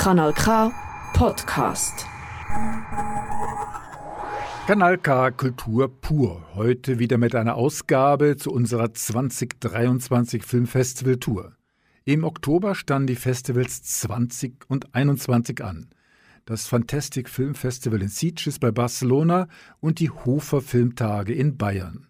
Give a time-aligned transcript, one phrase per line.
[0.00, 0.72] Kanal K
[1.12, 2.06] Podcast.
[4.66, 6.42] Kanal K Kultur pur.
[6.54, 11.52] Heute wieder mit einer Ausgabe zu unserer 2023 Filmfestival Tour.
[12.06, 15.90] Im Oktober standen die Festivals 20 und 21 an.
[16.46, 19.48] Das Fantastic Film Festival in Sitges bei Barcelona
[19.80, 22.09] und die Hofer Filmtage in Bayern.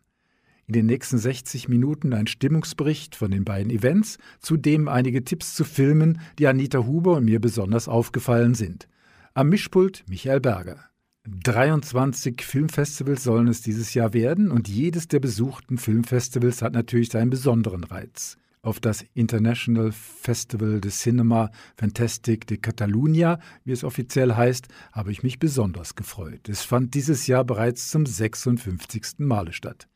[0.71, 5.65] In den nächsten 60 Minuten ein Stimmungsbericht von den beiden Events, zudem einige Tipps zu
[5.65, 8.87] Filmen, die Anita Huber und mir besonders aufgefallen sind.
[9.35, 10.79] Am Mischpult Michael Berger.
[11.27, 17.31] 23 Filmfestivals sollen es dieses Jahr werden und jedes der besuchten Filmfestivals hat natürlich seinen
[17.31, 18.37] besonderen Reiz.
[18.63, 25.25] Auf das International Festival de Cinema Fantastic de Catalunya, wie es offiziell heißt, habe ich
[25.25, 26.49] mich besonders gefreut.
[26.49, 29.19] Es fand dieses Jahr bereits zum 56.
[29.19, 29.89] Male statt.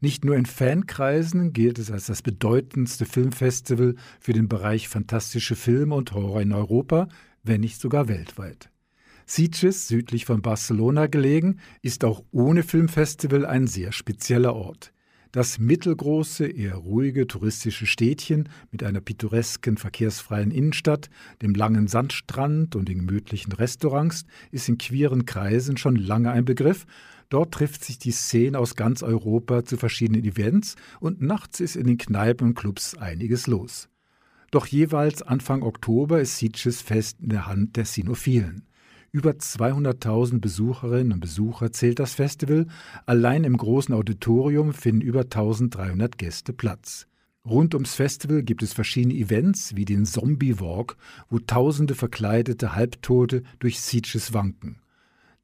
[0.00, 5.94] Nicht nur in Fankreisen gilt es als das bedeutendste Filmfestival für den Bereich fantastische Filme
[5.94, 7.08] und Horror in Europa,
[7.42, 8.70] wenn nicht sogar weltweit.
[9.26, 14.92] Sitges, südlich von Barcelona gelegen, ist auch ohne Filmfestival ein sehr spezieller Ort.
[15.32, 21.08] Das mittelgroße, eher ruhige touristische Städtchen mit einer pittoresken, verkehrsfreien Innenstadt,
[21.40, 26.84] dem langen Sandstrand und den gemütlichen Restaurants ist in queeren Kreisen schon lange ein Begriff
[27.30, 31.86] Dort trifft sich die Szene aus ganz Europa zu verschiedenen Events und nachts ist in
[31.86, 33.88] den Kneipen und Clubs einiges los.
[34.50, 38.66] Doch jeweils Anfang Oktober ist Sitges fest in der Hand der Sinophilen.
[39.12, 42.66] Über 200.000 Besucherinnen und Besucher zählt das Festival.
[43.06, 47.06] Allein im großen Auditorium finden über 1300 Gäste Platz.
[47.44, 50.96] Rund ums Festival gibt es verschiedene Events wie den Zombie Walk,
[51.28, 54.79] wo tausende verkleidete Halbtote durch Sitges wanken.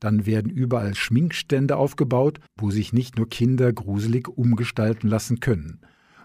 [0.00, 5.80] Dann werden überall Schminkstände aufgebaut, wo sich nicht nur Kinder gruselig umgestalten lassen können.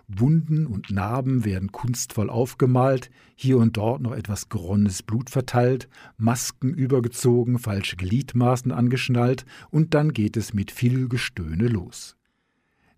[0.08, 6.73] Wunden und Narben werden kunstvoll aufgemalt, hier und dort noch etwas geronnenes Blut verteilt, Masken
[6.73, 12.17] übergezogen, falsche Gliedmaßen angeschnallt und dann geht es mit viel Gestöhne los.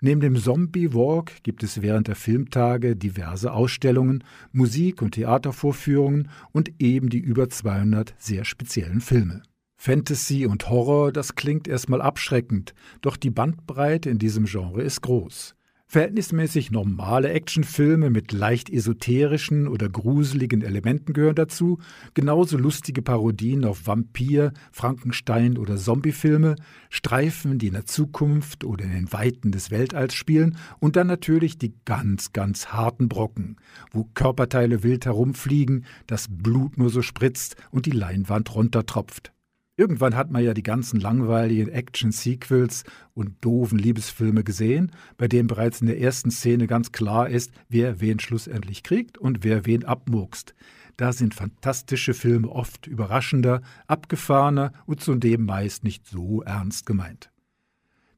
[0.02, 6.74] Neben dem Zombie Walk gibt es während der Filmtage diverse Ausstellungen, Musik- und Theatervorführungen und
[6.80, 9.44] eben die über 200 sehr speziellen Filme.
[9.86, 15.56] Fantasy und Horror, das klingt erstmal abschreckend, doch die Bandbreite in diesem Genre ist groß.
[15.88, 21.80] Verhältnismäßig normale Actionfilme mit leicht esoterischen oder gruseligen Elementen gehören dazu,
[22.14, 26.56] genauso lustige Parodien auf Vampir, Frankenstein oder Zombiefilme,
[26.90, 31.58] Streifen, die in der Zukunft oder in den Weiten des Weltalls spielen und dann natürlich
[31.58, 33.58] die ganz, ganz harten Brocken,
[33.92, 39.33] wo Körperteile wild herumfliegen, das Blut nur so spritzt und die Leinwand runtertropft.
[39.76, 42.84] Irgendwann hat man ja die ganzen langweiligen Action-Sequels
[43.16, 48.00] und doofen Liebesfilme gesehen, bei denen bereits in der ersten Szene ganz klar ist, wer
[48.00, 50.54] wen schlussendlich kriegt und wer wen abmurkst.
[50.96, 57.32] Da sind fantastische Filme oft überraschender, abgefahrener und zudem meist nicht so ernst gemeint.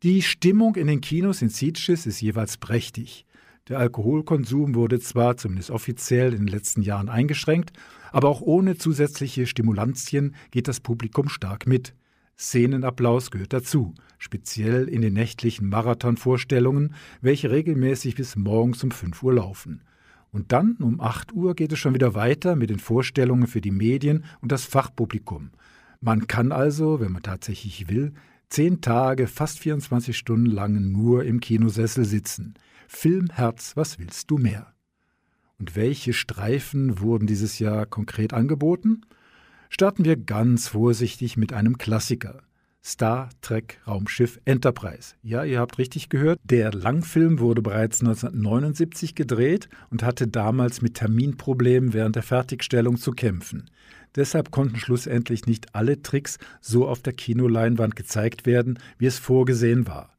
[0.03, 3.25] Die Stimmung in den Kinos in Sitges ist jeweils prächtig.
[3.69, 7.71] Der Alkoholkonsum wurde zwar, zumindest offiziell, in den letzten Jahren eingeschränkt,
[8.15, 11.93] aber auch ohne zusätzliche Stimulantien geht das Publikum stark mit.
[12.37, 19.33] Szenenapplaus gehört dazu, speziell in den nächtlichen Marathonvorstellungen, welche regelmäßig bis morgens um 5 Uhr
[19.33, 19.83] laufen.
[20.31, 23.71] Und dann um 8 Uhr geht es schon wieder weiter mit den Vorstellungen für die
[23.71, 25.51] Medien und das Fachpublikum.
[25.99, 28.13] Man kann also, wenn man tatsächlich will,
[28.47, 32.53] zehn Tage, fast 24 Stunden lang nur im Kinosessel sitzen.
[32.87, 34.74] Filmherz, was willst du mehr?
[35.59, 39.01] Und welche Streifen wurden dieses Jahr konkret angeboten?
[39.69, 42.41] Starten wir ganz vorsichtig mit einem Klassiker.
[42.83, 45.15] Star Trek Raumschiff Enterprise.
[45.23, 50.93] Ja, ihr habt richtig gehört, der Langfilm wurde bereits 1979 gedreht und hatte damals mit
[50.93, 53.71] Terminproblemen während der Fertigstellung zu kämpfen.
[54.15, 59.87] Deshalb konnten schlussendlich nicht alle Tricks so auf der Kinoleinwand gezeigt werden, wie es vorgesehen
[59.87, 60.14] war.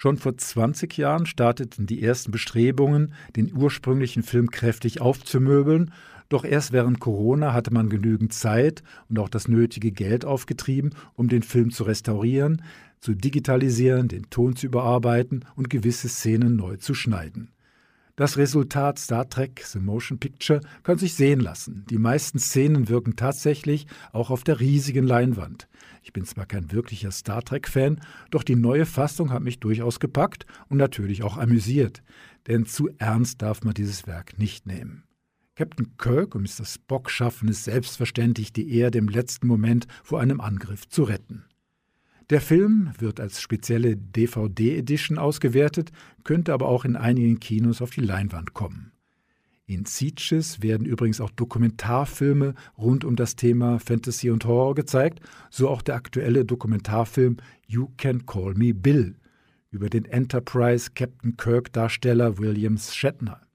[0.00, 5.92] Schon vor 20 Jahren starteten die ersten Bestrebungen, den ursprünglichen Film kräftig aufzumöbeln,
[6.28, 11.28] doch erst während Corona hatte man genügend Zeit und auch das nötige Geld aufgetrieben, um
[11.28, 12.62] den Film zu restaurieren,
[13.00, 17.50] zu digitalisieren, den Ton zu überarbeiten und gewisse Szenen neu zu schneiden.
[18.18, 21.84] Das Resultat Star Trek The Motion Picture kann sich sehen lassen.
[21.88, 25.68] Die meisten Szenen wirken tatsächlich auch auf der riesigen Leinwand.
[26.02, 28.00] Ich bin zwar kein wirklicher Star Trek-Fan,
[28.32, 32.02] doch die neue Fassung hat mich durchaus gepackt und natürlich auch amüsiert,
[32.48, 35.04] denn zu ernst darf man dieses Werk nicht nehmen.
[35.54, 36.64] Captain Kirk und Mr.
[36.64, 41.44] Spock schaffen es selbstverständlich, die Erde im letzten Moment vor einem Angriff zu retten.
[42.30, 45.92] Der Film wird als spezielle DVD-Edition ausgewertet,
[46.24, 48.92] könnte aber auch in einigen Kinos auf die Leinwand kommen.
[49.64, 55.20] In Sieges werden übrigens auch Dokumentarfilme rund um das Thema Fantasy und Horror gezeigt,
[55.50, 59.16] so auch der aktuelle Dokumentarfilm You Can Call Me Bill
[59.70, 63.47] über den Enterprise Captain Kirk Darsteller Williams Shatner.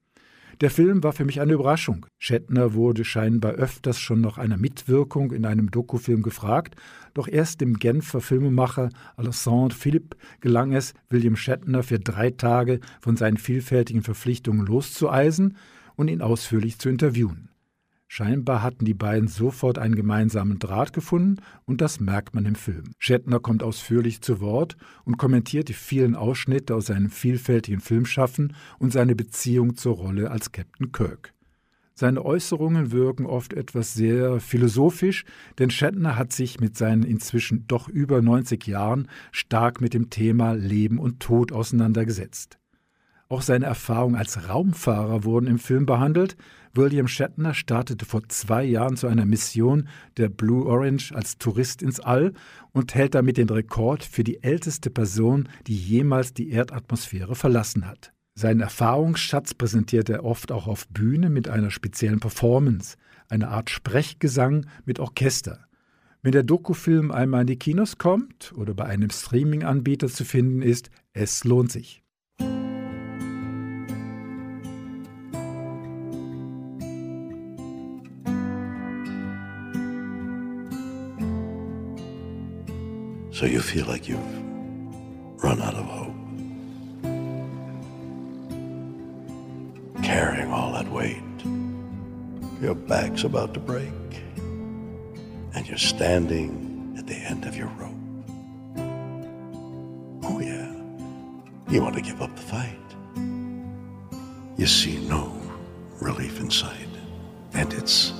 [0.64, 2.06] Der Film war für mich eine Überraschung.
[2.18, 6.74] Shatner wurde scheinbar öfters schon nach einer Mitwirkung in einem Dokufilm gefragt,
[7.12, 8.88] doch erst dem Genfer Filmemacher
[9.18, 15.58] Alexandre Philippe gelang es, William Shatner für drei Tage von seinen vielfältigen Verpflichtungen loszueisen
[15.96, 17.50] und ihn ausführlich zu interviewen.
[18.16, 22.84] Scheinbar hatten die beiden sofort einen gemeinsamen Draht gefunden und das merkt man im Film.
[23.00, 28.92] Shatner kommt ausführlich zu Wort und kommentiert die vielen Ausschnitte aus seinem vielfältigen Filmschaffen und
[28.92, 31.34] seine Beziehung zur Rolle als Captain Kirk.
[31.96, 35.24] Seine Äußerungen wirken oft etwas sehr philosophisch,
[35.58, 40.52] denn Shatner hat sich mit seinen inzwischen doch über 90 Jahren stark mit dem Thema
[40.52, 42.60] Leben und Tod auseinandergesetzt.
[43.28, 46.36] Auch seine Erfahrungen als Raumfahrer wurden im Film behandelt.
[46.74, 52.00] William Shatner startete vor zwei Jahren zu einer Mission der Blue Orange als Tourist ins
[52.00, 52.34] All
[52.72, 58.12] und hält damit den Rekord für die älteste Person, die jemals die Erdatmosphäre verlassen hat.
[58.34, 62.96] Seinen Erfahrungsschatz präsentiert er oft auch auf Bühne mit einer speziellen Performance,
[63.28, 65.66] einer Art Sprechgesang mit Orchester.
[66.22, 70.90] Wenn der Dokufilm einmal in die Kinos kommt oder bei einem Streaming-Anbieter zu finden ist,
[71.12, 72.03] es lohnt sich.
[83.44, 86.14] So you feel like you've run out of hope.
[90.02, 91.20] Carrying all that weight.
[92.62, 93.92] Your back's about to break.
[95.54, 97.90] And you're standing at the end of your rope.
[100.24, 100.72] Oh, yeah.
[101.68, 102.78] You want to give up the fight.
[104.56, 105.38] You see no
[106.00, 106.88] relief in sight.
[107.52, 108.10] And it's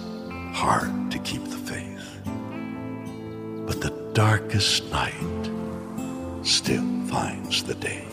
[0.53, 2.21] hard to keep the faith.
[3.67, 5.51] But the darkest night
[6.45, 8.05] still finds the day.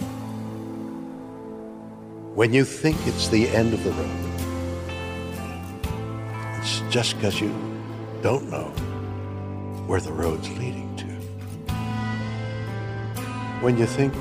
[2.34, 4.10] When you think it's the end of the road,
[6.58, 7.50] it's just because you
[8.24, 8.70] don't know
[9.86, 11.06] where the road's leading to.
[13.62, 14.12] When you think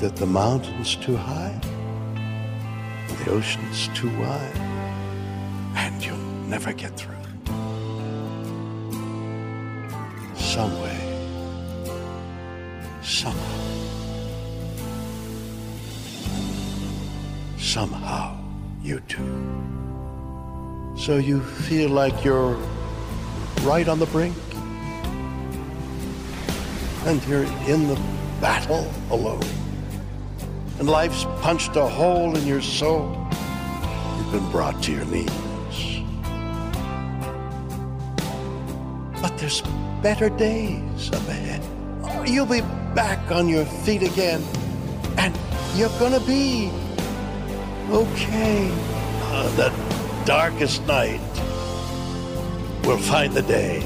[0.00, 1.60] that the mountain's too high,
[3.24, 4.56] the ocean's too wide,
[5.76, 6.16] and you'll
[6.48, 7.17] never get through.
[10.58, 10.98] Some way,
[13.00, 13.60] somehow,
[17.56, 18.36] somehow
[18.82, 19.24] you do.
[20.96, 22.56] So you feel like you're
[23.62, 24.34] right on the brink,
[27.06, 28.00] and you're in the
[28.40, 29.46] battle alone,
[30.80, 33.16] and life's punched a hole in your soul.
[34.16, 35.47] You've been brought to your knees.
[39.38, 39.62] There's
[40.02, 41.62] better days up ahead.
[42.02, 42.60] Oh, you'll be
[42.94, 44.42] back on your feet again,
[45.16, 45.32] and
[45.76, 46.70] you're gonna be
[47.88, 48.68] okay.
[49.30, 51.20] Uh, the darkest night
[52.84, 53.80] will find the day.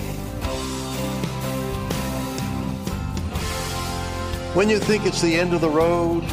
[4.55, 6.25] When you think it's the end of the road,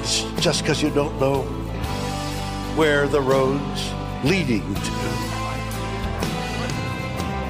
[0.00, 1.42] it's just because you don't know
[2.76, 3.92] where the road's
[4.24, 5.23] leading to.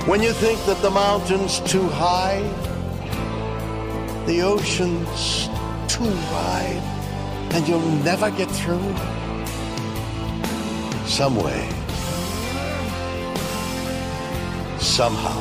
[0.07, 2.43] When you think that the mountain's too high,
[4.27, 5.49] the ocean's
[5.89, 6.83] too wide,
[7.55, 8.95] and you'll never get through,
[11.07, 11.67] some way,
[14.79, 15.41] somehow,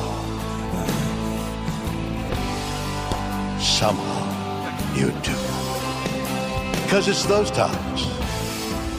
[3.60, 5.36] somehow, you do.
[6.84, 8.08] Because it's those times,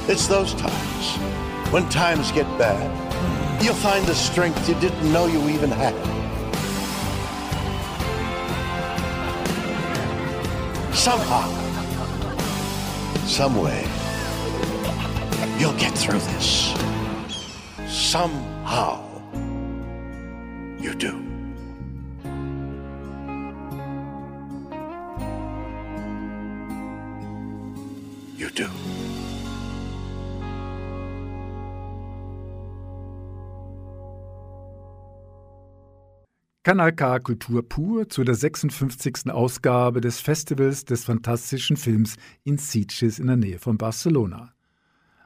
[0.07, 1.17] it's those times
[1.74, 3.04] when times get bad
[3.62, 5.95] You'll find the strength you didn't know you even had.
[10.93, 11.50] Somehow,
[13.25, 13.85] someway,
[15.59, 16.74] you'll get through this.
[17.88, 19.03] Somehow,
[20.79, 21.21] you do.
[28.38, 28.69] You do.
[36.65, 39.29] Kanal K Kultur pur zu der 56.
[39.29, 44.51] Ausgabe des Festivals des fantastischen Films in Sitges in der Nähe von Barcelona.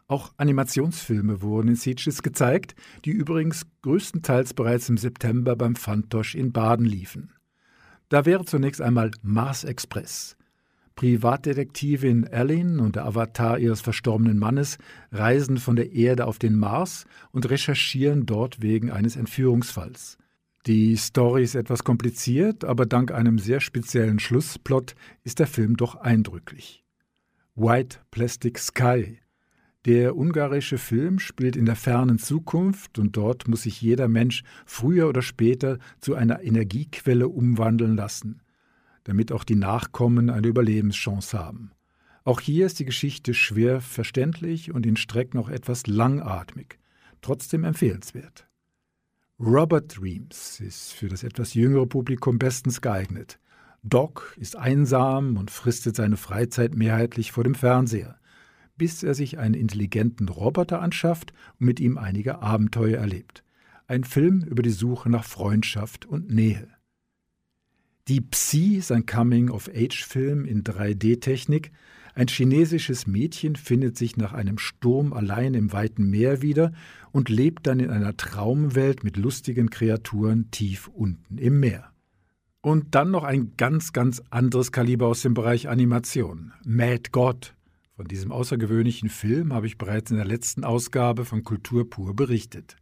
[0.09, 6.51] Auch Animationsfilme wurden in Sitges gezeigt, die übrigens größtenteils bereits im September beim Fantosch in
[6.51, 7.31] Baden liefen.
[8.09, 10.35] Da wäre zunächst einmal Mars Express.
[10.95, 14.77] Privatdetektivin Ellen und der Avatar ihres verstorbenen Mannes
[15.13, 20.17] reisen von der Erde auf den Mars und recherchieren dort wegen eines Entführungsfalls.
[20.65, 25.95] Die Story ist etwas kompliziert, aber dank einem sehr speziellen Schlussplot ist der Film doch
[25.95, 26.83] eindrücklich.
[27.55, 29.19] White Plastic Sky.
[29.85, 35.07] Der ungarische Film spielt in der fernen Zukunft und dort muss sich jeder Mensch früher
[35.07, 38.41] oder später zu einer Energiequelle umwandeln lassen
[39.09, 41.71] damit auch die Nachkommen eine Überlebenschance haben.
[42.23, 46.77] Auch hier ist die Geschichte schwer verständlich und in Strecken auch etwas langatmig,
[47.21, 48.48] trotzdem empfehlenswert.
[49.41, 53.39] Robert Dreams ist für das etwas jüngere Publikum bestens geeignet.
[53.83, 58.19] Doc ist einsam und fristet seine Freizeit mehrheitlich vor dem Fernseher,
[58.75, 63.45] bis er sich einen intelligenten Roboter anschafft und mit ihm einige Abenteuer erlebt.
[63.87, 66.67] Ein Film über die Suche nach Freundschaft und Nähe.
[68.09, 71.71] Die Psi ist ein Coming-of-Age-Film in 3D-Technik.
[72.19, 76.73] Ein chinesisches Mädchen findet sich nach einem Sturm allein im weiten Meer wieder
[77.13, 81.93] und lebt dann in einer Traumwelt mit lustigen Kreaturen tief unten im Meer.
[82.59, 86.51] Und dann noch ein ganz, ganz anderes Kaliber aus dem Bereich Animation.
[86.65, 87.55] Mad God.
[87.95, 92.75] Von diesem außergewöhnlichen Film habe ich bereits in der letzten Ausgabe von Kultur pur berichtet.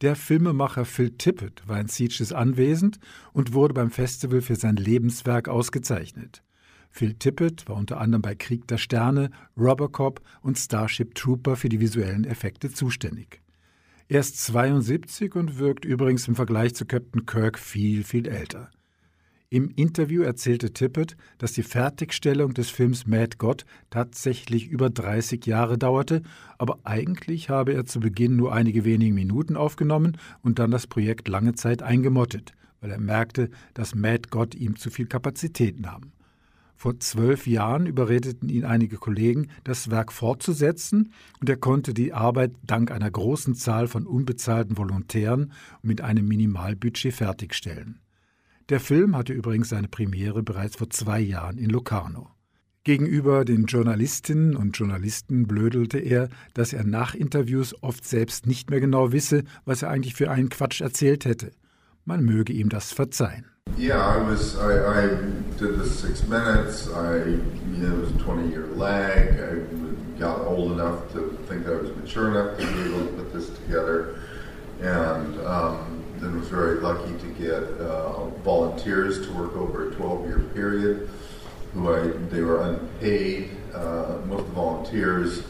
[0.00, 3.00] Der Filmemacher Phil Tippett war in Sieges anwesend
[3.32, 6.44] und wurde beim Festival für sein Lebenswerk ausgezeichnet.
[6.90, 11.80] Phil Tippett war unter anderem bei Krieg der Sterne, Robocop und Starship Trooper für die
[11.80, 13.40] visuellen Effekte zuständig.
[14.08, 18.70] Er ist 72 und wirkt übrigens im Vergleich zu Captain Kirk viel, viel älter.
[19.52, 25.76] Im Interview erzählte Tippett, dass die Fertigstellung des Films Mad God tatsächlich über 30 Jahre
[25.76, 26.22] dauerte,
[26.56, 31.26] aber eigentlich habe er zu Beginn nur einige wenige Minuten aufgenommen und dann das Projekt
[31.26, 36.12] lange Zeit eingemottet, weil er merkte, dass Mad God ihm zu viel Kapazität nahm.
[36.80, 42.52] Vor zwölf Jahren überredeten ihn einige Kollegen, das Werk fortzusetzen, und er konnte die Arbeit
[42.62, 48.00] dank einer großen Zahl von unbezahlten Volontären mit einem Minimalbudget fertigstellen.
[48.70, 52.30] Der Film hatte übrigens seine Premiere bereits vor zwei Jahren in Locarno.
[52.82, 58.80] Gegenüber den Journalistinnen und Journalisten blödelte er, dass er nach Interviews oft selbst nicht mehr
[58.80, 61.52] genau wisse, was er eigentlich für einen Quatsch erzählt hätte.
[62.06, 63.44] Man möge ihm das verzeihen.
[63.76, 64.58] Yeah, I was.
[64.58, 66.88] I, I did the six minutes.
[66.88, 67.36] I, you
[67.76, 69.40] know, it was a 20-year lag.
[69.40, 73.32] I got old enough to think I was mature enough to be able to put
[73.32, 74.20] this together,
[74.80, 80.40] and um, then was very lucky to get uh, volunteers to work over a 12-year
[80.54, 81.08] period.
[81.72, 83.50] Who I they were unpaid.
[83.72, 85.44] Uh, most of the volunteers,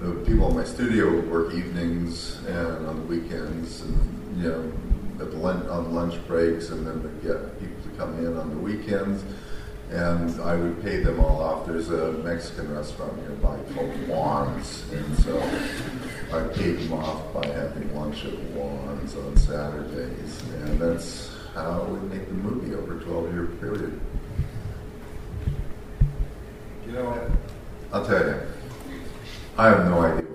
[0.00, 4.72] the people in my studio would work evenings and on the weekends, and you know,
[5.20, 8.50] at the lunch, on lunch breaks, and then would get people to come in on
[8.50, 9.24] the weekends
[9.90, 11.66] and I would pay them all off.
[11.66, 15.38] There's a Mexican restaurant nearby called Juan's, and so
[16.32, 22.00] I paid them off by having lunch at Juan's on Saturdays, and that's how we
[22.08, 24.00] make the movie over a 12-year period.
[26.86, 27.30] You know what?
[27.92, 28.40] I'll tell you,
[29.56, 30.27] I have no idea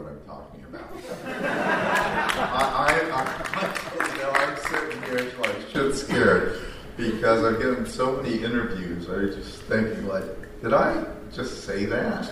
[7.24, 9.08] because I get in so many interviews.
[9.10, 10.26] I was just thinking, like,
[10.62, 12.30] did I just say that?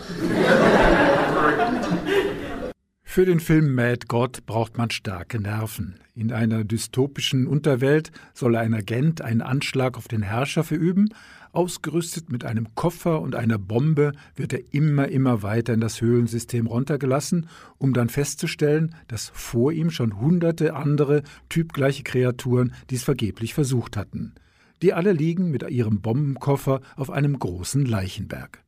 [3.04, 6.00] Für den Film Mad God braucht man starke Nerven.
[6.14, 11.10] In einer dystopischen Unterwelt soll ein Agent einen Anschlag auf den Herrscher verüben.
[11.54, 16.68] Ausgerüstet mit einem Koffer und einer Bombe wird er immer, immer weiter in das Höhlensystem
[16.68, 23.96] runtergelassen, um dann festzustellen, dass vor ihm schon hunderte andere typgleiche Kreaturen dies vergeblich versucht
[23.98, 24.36] hatten.
[24.82, 28.64] Die alle liegen mit ihrem Bombenkoffer auf einem großen Leichenberg.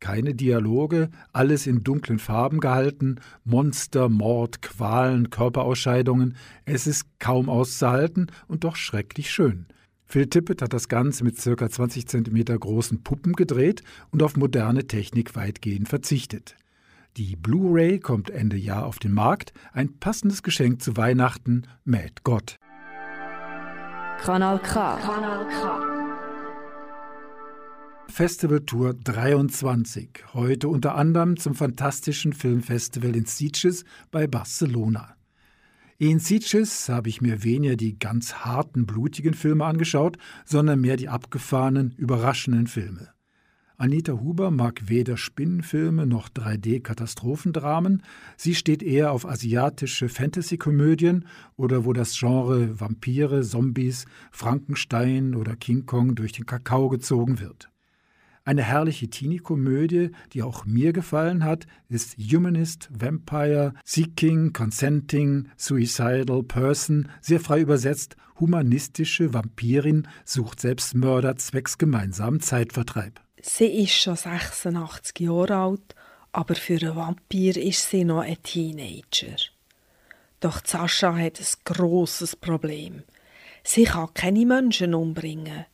[0.00, 6.36] Keine Dialoge, alles in dunklen Farben gehalten, Monster, Mord, Qualen, Körperausscheidungen.
[6.64, 9.66] Es ist kaum auszuhalten und doch schrecklich schön.
[10.04, 11.70] Phil Tippett hat das Ganze mit ca.
[11.70, 16.56] 20 cm großen Puppen gedreht und auf moderne Technik weitgehend verzichtet.
[17.16, 22.58] Die Blu-ray kommt Ende Jahr auf den Markt, ein passendes Geschenk zu Weihnachten, Mad God.
[24.24, 24.98] Kanal K.
[24.98, 25.80] Kanal K.
[28.06, 30.10] Festival Tour 23.
[30.32, 35.16] Heute unter anderem zum fantastischen Filmfestival in Sitges bei Barcelona.
[35.98, 41.08] In Sitges habe ich mir weniger die ganz harten, blutigen Filme angeschaut, sondern mehr die
[41.08, 43.08] abgefahrenen, überraschenden Filme.
[43.82, 48.04] Anita Huber mag weder Spinnenfilme noch 3D-Katastrophendramen.
[48.36, 55.84] Sie steht eher auf asiatische Fantasy-Komödien oder wo das Genre Vampire, Zombies, Frankenstein oder King
[55.84, 57.70] Kong durch den Kakao gezogen wird.
[58.44, 67.08] Eine herrliche Teenie-Komödie, die auch mir gefallen hat, ist Humanist, Vampire, Seeking, Consenting, Suicidal Person,
[67.20, 73.20] sehr frei übersetzt, humanistische Vampirin sucht Selbstmörder zwecks gemeinsamen Zeitvertreib.
[73.44, 75.96] Sie ist schon 86 Jahre alt,
[76.30, 79.36] aber für einen Vampir ist sie noch ein Teenager.
[80.38, 83.02] Doch Sascha hat ein grosses Problem.
[83.64, 85.66] Sie kann keine Menschen umbringen.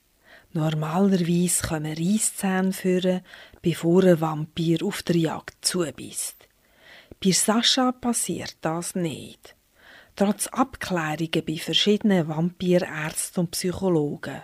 [0.55, 3.21] Normalerweise kommen Reisszähne führen,
[3.61, 6.49] bevor ein Vampir auf der Jagd zubisst.
[7.23, 9.57] Bei Sascha passiert das nicht.
[10.17, 14.41] Trotz Abklärungen bei verschiedenen Vampirärzten und Psychologen.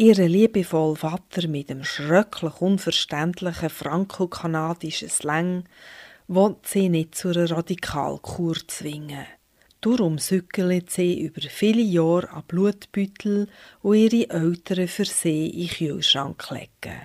[0.00, 5.64] Ihr liebevoller Vater mit dem schrecklich unverständlichen franco-kanadischen Slang
[6.28, 9.26] will sie nicht zu einer Radikalkur zwingen.
[9.80, 13.48] Darum sückelt sie über viele Jahre an Blutbüttel,
[13.82, 17.00] wo ihre Eltern für sie in den Kühlschrank legen.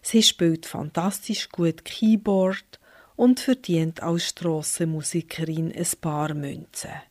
[0.00, 2.80] Sie spielt fantastisch gut Keyboard
[3.16, 7.02] und verdient als Strassenmusikerin ein paar Münzen.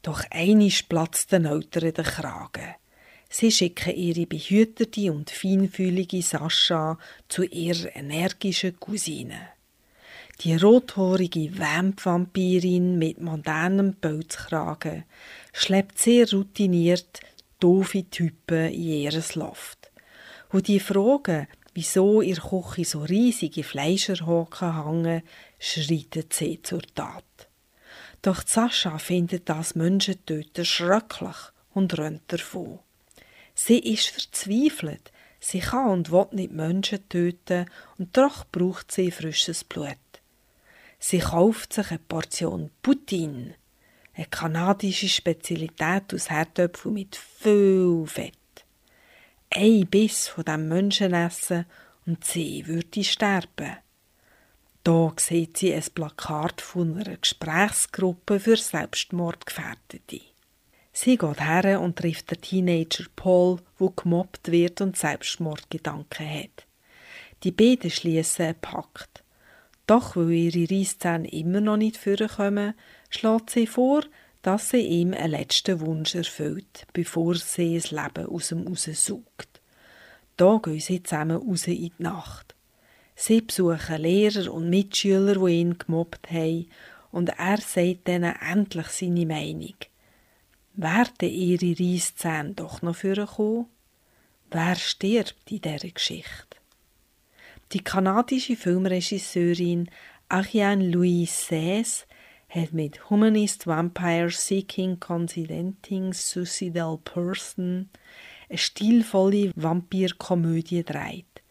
[0.00, 2.74] Doch einisch platzt den Eltern der Kragen.
[3.28, 9.50] Sie schicken ihre behütete und feinfühlige Sascha zu ihrer energischen Cousine.
[10.40, 15.04] Die rothorige Vampvampirin mit modernem Pelzkragen
[15.52, 17.20] schleppt sehr routiniert
[17.60, 19.90] doofe Typen in ihr Loft.
[20.50, 25.22] Wo die fragen, wieso ihr Küche so riesige Fleischerhaken hängen,
[25.58, 27.24] schreitet sie zur Tat.
[28.22, 31.36] Doch Sascha findet das Menschentöten schrecklich
[31.74, 32.78] und rennt davon.
[33.60, 35.10] Sie ist verzweifelt.
[35.40, 37.66] Sie kann und will nicht Menschen töten
[37.98, 39.96] und doch braucht sie frisches Blut.
[41.00, 43.56] Sie kauft sich eine Portion Poutine,
[44.14, 48.34] eine kanadische Spezialität aus Herdöpfeln mit viel Fett.
[49.50, 51.66] Ein Biss von diesem Menschenessen
[52.06, 53.76] und sie würde sterben.
[54.84, 60.20] Da sieht sie ein Plakat von einer Gesprächsgruppe für Selbstmordgefährdete.
[61.00, 66.66] Sie geht her und trifft den Teenager Paul, wo gemobbt wird und Selbstmordgedanken hat.
[67.44, 69.22] Die beiden schließen einen Pakt.
[69.86, 72.74] Doch weil ihre Reisszähne immer noch nicht vorkommen,
[73.10, 74.02] schlägt sie vor,
[74.42, 79.60] dass sie ihm einen letzten Wunsch erfüllt, bevor sie das Leben aus ihm raussaugt.
[80.36, 82.56] Da gehen sie zusammen raus in die Nacht.
[83.14, 86.68] Sie besuchen Lehrer und Mitschüler, die ihn gemobbt haben,
[87.12, 89.76] und er sagt ihnen endlich seine Meinung.
[90.80, 93.66] Werden ihre Reisszähne doch noch vorkommen?
[94.48, 96.56] Wer stirbt in dieser Geschichte?
[97.72, 99.90] Die kanadische Filmregisseurin
[100.28, 102.06] Ariane Louise Says
[102.48, 107.88] hat mit Humanist Vampire Seeking Considenting Suicidal Person
[108.48, 111.42] eine stilvolle Vampirkomödie dreht.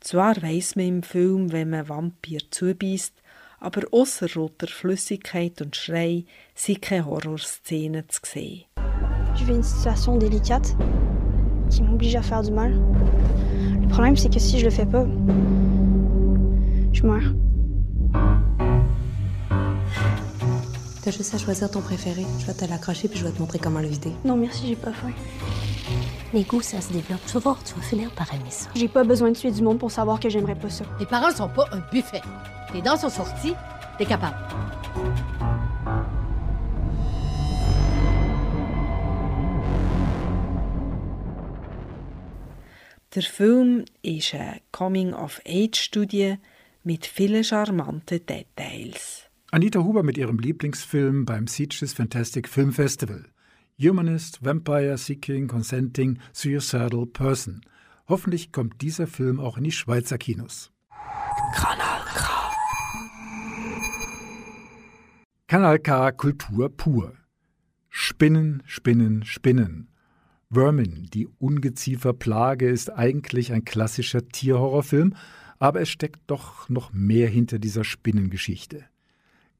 [0.00, 3.12] Zwar weiss man im Film, wenn man Vampir zubeißt,
[3.58, 8.64] aber außer roter Flüssigkeit und Schrei sind keine Horrorszenen zu sehen.
[9.40, 10.76] Je vis une situation délicate
[11.70, 12.78] qui m'oblige à faire du mal.
[13.80, 15.06] Le problème, c'est que si je le fais pas,
[16.92, 17.32] je meurs.
[21.02, 22.26] T'as juste à choisir ton préféré.
[22.38, 24.12] Je vais te l'accrocher puis je vais te montrer comment le vider.
[24.26, 25.10] Non, merci, j'ai pas faim.
[26.34, 27.20] Les goûts, ça se développe.
[27.26, 28.68] Tu vas voir, tu vas finir par aimer ça.
[28.74, 30.84] J'ai pas besoin de tuer du monde pour savoir que j'aimerais pas ça.
[31.00, 32.20] Les parents sont pas un buffet.
[32.74, 33.54] Les dents sont sorties,
[33.96, 34.36] t'es capable.
[43.16, 46.36] Der Film ist eine Coming-of-Age-Studie
[46.84, 49.24] mit vielen charmanten Details.
[49.50, 53.26] Anita Huber mit ihrem Lieblingsfilm beim Sieges Fantastic Film Festival.
[53.80, 57.62] Humanist, Vampire, Seeking, Consenting, Suicidal Person.
[58.06, 60.70] Hoffentlich kommt dieser Film auch in die Schweizer Kinos.
[61.52, 62.52] Kanal K.
[65.48, 67.14] Kanal K Kultur pur.
[67.88, 69.89] Spinnen, Spinnen, Spinnen.
[70.52, 75.14] Vermin, die Ungezieferplage, ist eigentlich ein klassischer Tierhorrorfilm,
[75.60, 78.84] aber es steckt doch noch mehr hinter dieser Spinnengeschichte.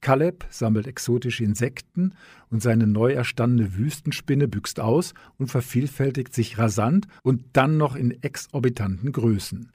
[0.01, 2.15] Caleb sammelt exotische Insekten
[2.49, 8.23] und seine neu erstandene Wüstenspinne büxt aus und vervielfältigt sich rasant und dann noch in
[8.23, 9.71] exorbitanten Größen.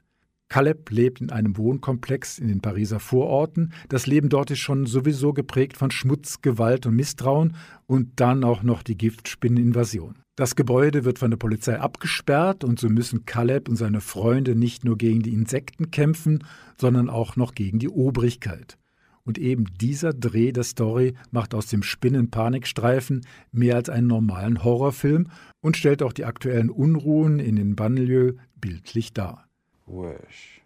[0.48, 3.72] Caleb lebt in einem Wohnkomplex in den Pariser Vororten.
[3.88, 8.62] Das Leben dort ist schon sowieso geprägt von Schmutz, Gewalt und Misstrauen und dann auch
[8.62, 10.16] noch die Giftspinneninvasion.
[10.36, 14.84] Das Gebäude wird von der Polizei abgesperrt und so müssen Caleb und seine Freunde nicht
[14.84, 16.44] nur gegen die Insekten kämpfen,
[16.78, 18.76] sondern auch noch gegen die Obrigkeit.
[19.24, 25.28] Und eben dieser Dreh der Story macht aus dem Spinnen-Panikstreifen mehr als einen normalen Horrorfilm
[25.62, 29.48] und stellt auch die aktuellen Unruhen in den Banlieue bildlich dar.
[29.86, 30.60] wish.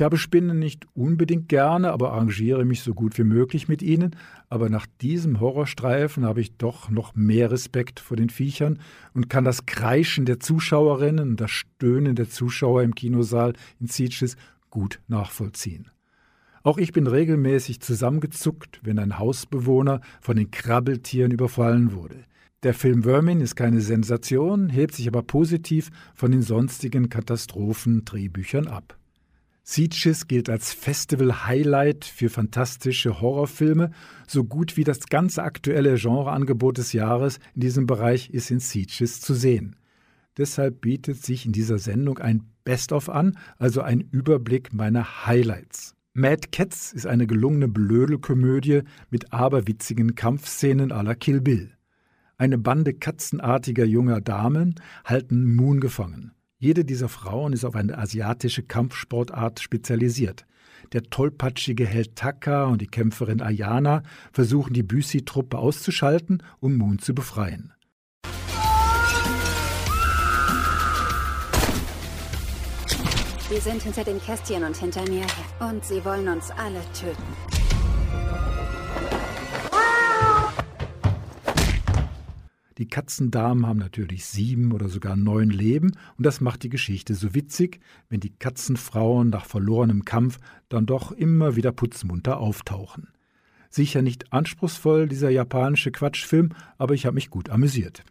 [0.00, 4.16] Ich habe Spinnen nicht unbedingt gerne, aber arrangiere mich so gut wie möglich mit ihnen.
[4.48, 8.78] Aber nach diesem Horrorstreifen habe ich doch noch mehr Respekt vor den Viechern
[9.12, 14.36] und kann das Kreischen der Zuschauerinnen und das Stöhnen der Zuschauer im Kinosaal in Sitges
[14.70, 15.90] gut nachvollziehen.
[16.62, 22.24] Auch ich bin regelmäßig zusammengezuckt, wenn ein Hausbewohner von den Krabbeltieren überfallen wurde.
[22.62, 28.96] Der Film Vermin ist keine Sensation, hebt sich aber positiv von den sonstigen Katastrophendrehbüchern ab.
[29.72, 33.92] Sieges gilt als Festival-Highlight für fantastische Horrorfilme.
[34.26, 39.20] So gut wie das ganze aktuelle Genreangebot des Jahres in diesem Bereich ist in Sieges
[39.20, 39.76] zu sehen.
[40.36, 45.94] Deshalb bietet sich in dieser Sendung ein Best-of an, also ein Überblick meiner Highlights.
[46.14, 51.70] Mad Cats ist eine gelungene Blödelkomödie mit aberwitzigen Kampfszenen à la Kill Bill.
[52.36, 56.32] Eine Bande katzenartiger junger Damen halten Moon gefangen.
[56.62, 60.44] Jede dieser Frauen ist auf eine asiatische Kampfsportart spezialisiert.
[60.92, 67.14] Der tollpatschige Held Taka und die Kämpferin Ayana versuchen die Büsi-Truppe auszuschalten, um Moon zu
[67.14, 67.72] befreien.
[73.48, 75.26] Wir sind hinter den Kästchen und hinter mir.
[75.60, 77.59] Und sie wollen uns alle töten.
[82.80, 87.34] Die Katzendamen haben natürlich sieben oder sogar neun Leben und das macht die Geschichte so
[87.34, 90.38] witzig, wenn die Katzenfrauen nach verlorenem Kampf
[90.70, 93.08] dann doch immer wieder putzmunter auftauchen.
[93.68, 98.02] Sicher nicht anspruchsvoll, dieser japanische Quatschfilm, aber ich habe mich gut amüsiert.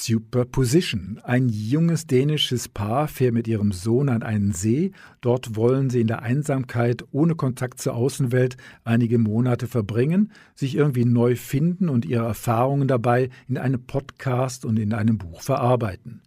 [0.00, 1.20] Superposition.
[1.24, 4.92] Ein junges dänisches Paar fährt mit ihrem Sohn an einen See.
[5.20, 11.04] Dort wollen sie in der Einsamkeit ohne Kontakt zur Außenwelt einige Monate verbringen, sich irgendwie
[11.04, 16.22] neu finden und ihre Erfahrungen dabei in einem Podcast und in einem Buch verarbeiten.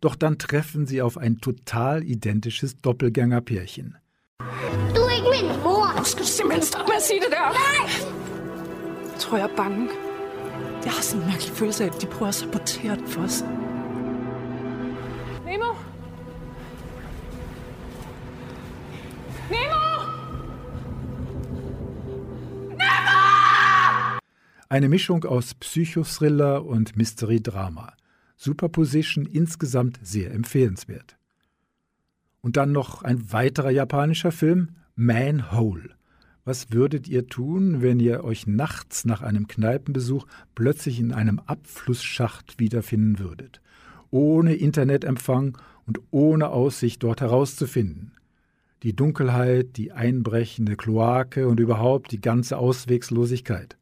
[0.00, 3.98] Doch dann treffen sie auf ein total identisches Doppelgängerpärchen.
[4.94, 5.92] Du ikke min mor!
[5.98, 7.52] Du skal simpelthen stoppe med at sige det der!
[7.52, 7.90] Nej!
[9.18, 10.09] Tror jeg er bange.
[10.84, 13.42] Jeg har sådan en mærkelig følelse af, at de prøver at sabotere den for os.
[15.44, 15.74] Nemo!
[19.50, 19.82] Nemo!
[24.70, 27.92] Eine Mischung aus Psychothriller und Mystery-Drama.
[28.36, 31.16] Superposition insgesamt sehr empfehlenswert.
[32.40, 35.99] Und dann noch ein weiterer japanischer Film, Manhole.
[36.44, 42.58] Was würdet ihr tun, wenn ihr euch nachts nach einem Kneipenbesuch plötzlich in einem Abflussschacht
[42.58, 43.60] wiederfinden würdet?
[44.10, 48.12] Ohne Internetempfang und ohne Aussicht dort herauszufinden.
[48.82, 53.76] Die Dunkelheit, die einbrechende Kloake und überhaupt die ganze Auswegslosigkeit.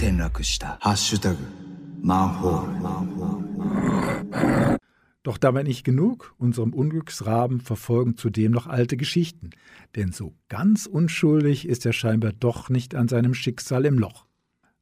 [0.00, 0.32] 転落
[2.02, 2.68] Mahor.
[5.22, 9.50] Doch dabei nicht genug, unserem Unglücksraben verfolgen zudem noch alte Geschichten,
[9.96, 14.26] denn so ganz unschuldig ist er scheinbar doch nicht an seinem Schicksal im Loch.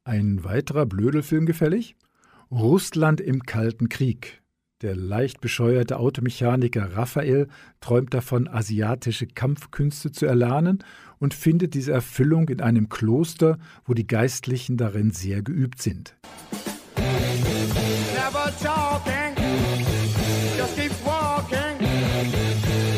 [0.04, 1.96] Ein weiterer Blödelfilm gefällig?
[2.50, 4.40] Russland im Kalten Krieg.
[4.80, 7.48] Der leicht bescheuerte Automechaniker Raphael
[7.80, 10.84] träumt davon, asiatische Kampfkünste zu erlernen
[11.18, 16.14] und findet diese Erfüllung in einem Kloster, wo die Geistlichen darin sehr geübt sind.
[18.28, 19.34] Never talking,
[20.54, 21.78] just keep walking,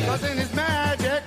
[0.04, 1.22] cause in his magic.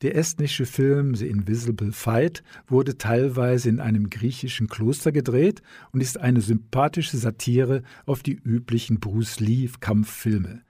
[0.00, 5.60] Der estnische Film The Invisible Fight wurde teilweise in einem griechischen Kloster gedreht
[5.92, 10.62] und ist eine sympathische Satire auf die üblichen Bruce Lee-Kampffilme.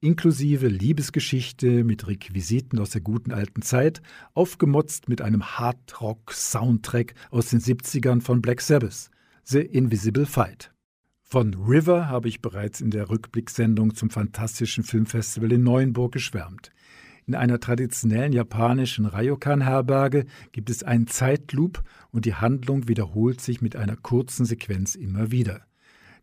[0.00, 4.00] Inklusive Liebesgeschichte mit Requisiten aus der guten alten Zeit,
[4.34, 9.10] aufgemotzt mit einem Hardrock-Soundtrack aus den 70ern von Black Sabbath,
[9.50, 10.74] The Invisible Fight.
[11.22, 16.70] Von River habe ich bereits in der Rückblicksendung zum fantastischen Filmfestival in Neuenburg geschwärmt.
[17.26, 23.74] In einer traditionellen japanischen Ryokan-Herberge gibt es einen Zeitloop und die Handlung wiederholt sich mit
[23.74, 25.62] einer kurzen Sequenz immer wieder.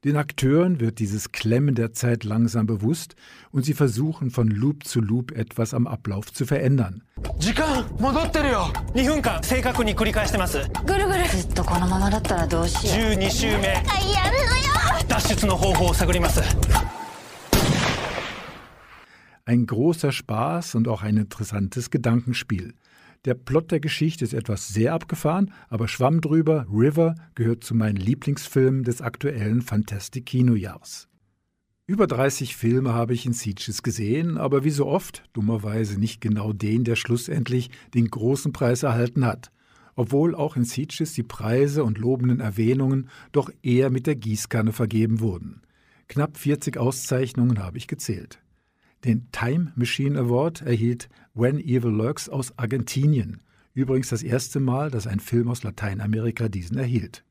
[0.06, 3.16] Den Akteuren wird dieses Klemmen der Zeit langsam bewusst
[3.50, 7.02] und sie versuchen von Loop zu Loop etwas am Ablauf zu verändern.
[19.46, 22.76] Ein großer Spaß und auch ein interessantes Gedankenspiel.
[23.26, 27.96] Der Plot der Geschichte ist etwas sehr abgefahren, aber Schwamm drüber, River gehört zu meinen
[27.96, 31.08] Lieblingsfilmen des aktuellen Fantastic-Kinojahrs.
[31.88, 36.54] Über 30 Filme habe ich in Sieges gesehen, aber wie so oft, dummerweise nicht genau
[36.54, 39.52] den, der schlussendlich den großen Preis erhalten hat.
[39.96, 45.20] Obwohl auch in Sieges die Preise und lobenden Erwähnungen doch eher mit der Gießkanne vergeben
[45.20, 45.62] wurden.
[46.08, 48.40] Knapp 40 Auszeichnungen habe ich gezählt.
[49.06, 53.40] Den Time Machine Award erhielt When Evil Lurks aus Argentinien.
[53.76, 57.24] Übrigens das erste Mal, dass ein Film aus Lateinamerika diesen erhielt.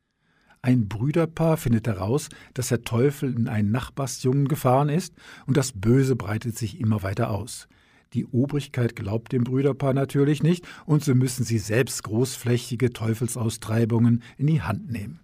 [0.63, 6.15] Ein Brüderpaar findet heraus, dass der Teufel in einen Nachbarsjungen gefahren ist und das Böse
[6.15, 7.67] breitet sich immer weiter aus.
[8.13, 14.47] Die Obrigkeit glaubt dem Brüderpaar natürlich nicht und so müssen sie selbst großflächige Teufelsaustreibungen in
[14.47, 15.19] die Hand nehmen.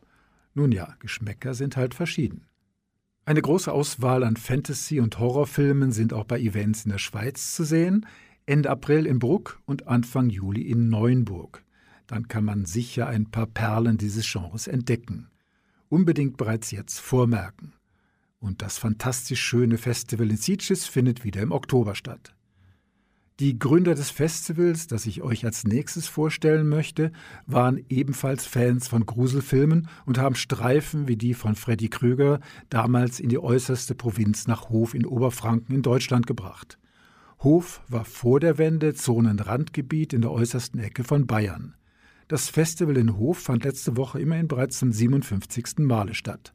[0.55, 2.50] Nun ja, Geschmäcker sind halt verschieden.
[3.31, 7.63] Eine große Auswahl an Fantasy- und Horrorfilmen sind auch bei Events in der Schweiz zu
[7.63, 8.05] sehen,
[8.45, 11.63] Ende April in Bruck und Anfang Juli in Neuenburg.
[12.09, 15.31] Dann kann man sicher ein paar Perlen dieses Genres entdecken.
[15.89, 17.75] Unbedingt bereits jetzt vormerken.
[18.41, 22.35] Und das fantastisch schöne Festival in Sitges findet wieder im Oktober statt.
[23.41, 27.11] Die Gründer des Festivals, das ich euch als nächstes vorstellen möchte,
[27.47, 33.31] waren ebenfalls Fans von Gruselfilmen und haben Streifen wie die von Freddy Krüger damals in
[33.31, 36.79] die äußerste Provinz nach Hof in Oberfranken in Deutschland gebracht.
[37.39, 41.75] Hof war vor der Wende Zonenrandgebiet in der äußersten Ecke von Bayern.
[42.29, 45.79] Das Festival in Hof fand letzte Woche immerhin bereits zum 57.
[45.79, 46.53] Male statt.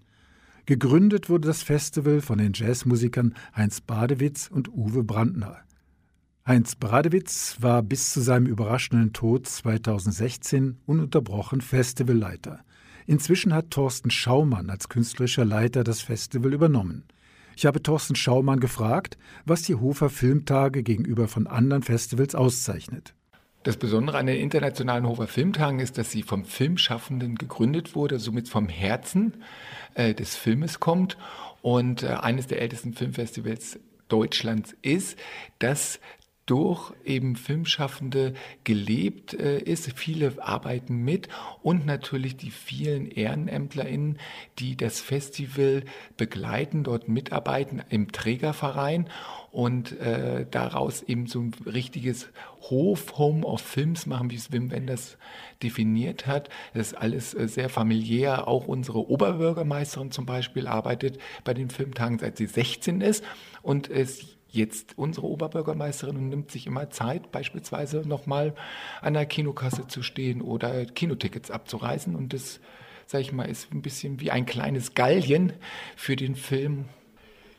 [0.68, 5.65] Gegründet wurde das Festival von den Jazzmusikern Heinz Badewitz und Uwe Brandner.
[6.48, 12.60] Heinz Bradewitz war bis zu seinem überraschenden Tod 2016 ununterbrochen Festivalleiter.
[13.08, 17.04] Inzwischen hat Thorsten Schaumann als künstlerischer Leiter das Festival übernommen.
[17.56, 23.16] Ich habe Thorsten Schaumann gefragt, was die Hofer Filmtage gegenüber von anderen Festivals auszeichnet.
[23.64, 28.50] Das Besondere an den internationalen Hofer Filmtagen ist, dass sie vom Filmschaffenden gegründet wurde, somit
[28.50, 29.44] vom Herzen
[29.96, 31.18] äh, des Filmes kommt
[31.64, 35.18] und äh, eines der ältesten Filmfestivals Deutschlands ist,
[35.58, 36.00] das
[36.46, 39.92] durch eben Filmschaffende gelebt äh, ist.
[39.98, 41.28] Viele arbeiten mit
[41.64, 44.20] und natürlich die vielen EhrenämtlerInnen,
[44.60, 45.84] die das Festival
[46.18, 49.10] begleiten, dort mitarbeiten im Trägerverein
[49.52, 52.28] und äh, daraus eben so ein richtiges
[52.70, 55.18] Hof-Home of Films machen, wie es Wim Wenders
[55.64, 56.50] definiert hat.
[56.74, 58.48] Das ist alles äh, sehr familiär.
[58.48, 63.24] Auch unsere Oberbürgermeisterin zum Beispiel arbeitet bei den Filmtagen, seit sie 16 ist
[63.62, 68.54] und es jetzt unsere Oberbürgermeisterin und nimmt sich immer Zeit, beispielsweise nochmal
[69.02, 72.16] an der Kinokasse zu stehen oder Kinotickets abzureißen.
[72.16, 72.60] Und das,
[73.06, 75.54] sage ich mal, ist ein bisschen wie ein kleines Gallien
[75.96, 76.86] für den Film.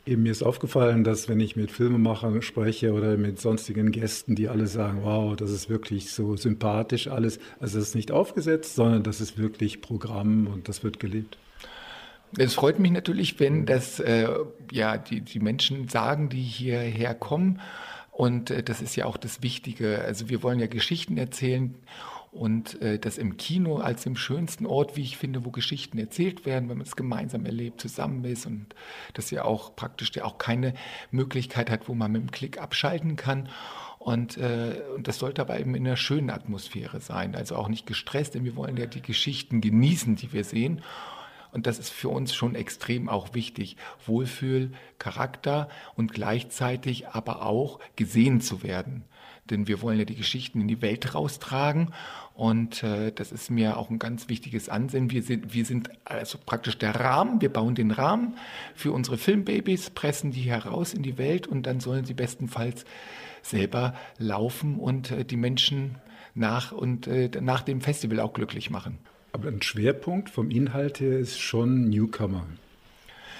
[0.05, 4.47] Eben mir ist aufgefallen, dass wenn ich mit Filmemachern spreche oder mit sonstigen Gästen, die
[4.47, 7.39] alle sagen, wow, das ist wirklich so sympathisch alles.
[7.59, 11.37] Also das ist nicht aufgesetzt, sondern das ist wirklich Programm und das wird gelebt.
[12.35, 14.27] Es freut mich natürlich, wenn das äh,
[14.71, 17.61] ja die, die Menschen sagen, die hierher kommen.
[18.11, 20.01] Und äh, das ist ja auch das Wichtige.
[20.01, 21.75] Also wir wollen ja Geschichten erzählen
[22.31, 26.45] und äh, das im Kino als dem schönsten Ort, wie ich finde, wo Geschichten erzählt
[26.45, 28.75] werden, wenn man es gemeinsam erlebt, zusammen ist und
[29.13, 30.73] das ja auch praktisch ja auch keine
[31.11, 33.49] Möglichkeit hat, wo man mit dem Klick abschalten kann.
[33.99, 37.85] Und, äh, und das sollte aber eben in einer schönen Atmosphäre sein, also auch nicht
[37.85, 40.81] gestresst, denn wir wollen ja die Geschichten genießen, die wir sehen.
[41.57, 43.77] Und das ist für uns schon extrem auch wichtig.
[44.05, 49.05] Wohlfühl, Charakter und gleichzeitig aber auch gesehen zu werden.
[49.49, 51.95] Denn wir wollen ja die Geschichten in die Welt raustragen.
[52.35, 55.09] Und äh, das ist mir auch ein ganz wichtiges Ansinnen.
[55.09, 57.41] Wir sind, wir sind also praktisch der Rahmen.
[57.41, 58.37] Wir bauen den Rahmen
[58.75, 62.85] für unsere Filmbabys, pressen die heraus in die Welt und dann sollen sie bestenfalls
[63.41, 65.95] selber laufen und äh, die Menschen
[66.35, 68.99] nach und äh, nach dem Festival auch glücklich machen.
[69.37, 72.47] Aber ein Schwerpunkt vom Inhalt her ist schon Newcomer.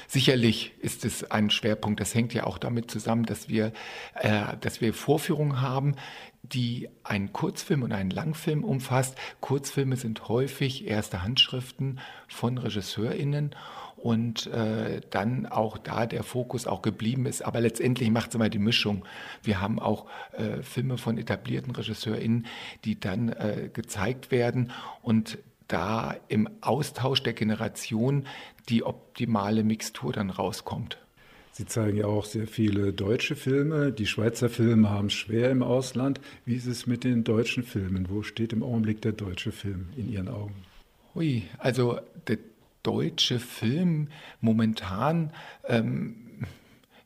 [0.07, 1.99] Sicherlich ist es ein Schwerpunkt.
[1.99, 3.73] Das hängt ja auch damit zusammen, dass wir,
[4.13, 5.95] äh, dass wir Vorführungen haben,
[6.43, 9.17] die einen Kurzfilm und einen Langfilm umfasst.
[9.41, 13.55] Kurzfilme sind häufig erste Handschriften von RegisseurInnen
[13.97, 17.41] und äh, dann auch da der Fokus auch geblieben ist.
[17.41, 19.03] Aber letztendlich macht es immer die Mischung.
[19.41, 22.45] Wir haben auch äh, Filme von etablierten RegisseurInnen,
[22.86, 28.25] die dann äh, gezeigt werden und da im Austausch der Generation
[28.69, 30.97] die optimale Mixtur dann rauskommt.
[31.51, 33.91] Sie zeigen ja auch sehr viele deutsche Filme.
[33.91, 36.21] Die Schweizer Filme haben es schwer im Ausland.
[36.45, 38.10] Wie ist es mit den deutschen Filmen?
[38.10, 40.53] Wo steht im Augenblick der deutsche Film in Ihren Augen?
[41.15, 42.38] Ui, also der
[42.84, 45.34] deutsche Film momentan
[45.67, 46.26] ähm,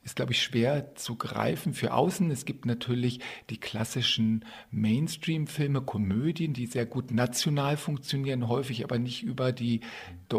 [0.03, 2.31] ist, glaube ich, schwer zu greifen für außen.
[2.31, 9.21] Es gibt natürlich die klassischen Mainstream-Filme, Komödien, die sehr gut national funktionieren, häufig aber nicht
[9.23, 9.81] über die,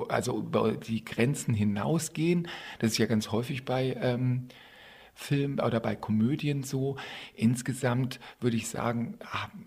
[0.09, 2.48] also über die Grenzen hinausgehen.
[2.81, 4.48] Das ist ja ganz häufig bei ähm,
[5.14, 6.96] Film oder bei Komödien so.
[7.35, 9.18] Insgesamt würde ich sagen,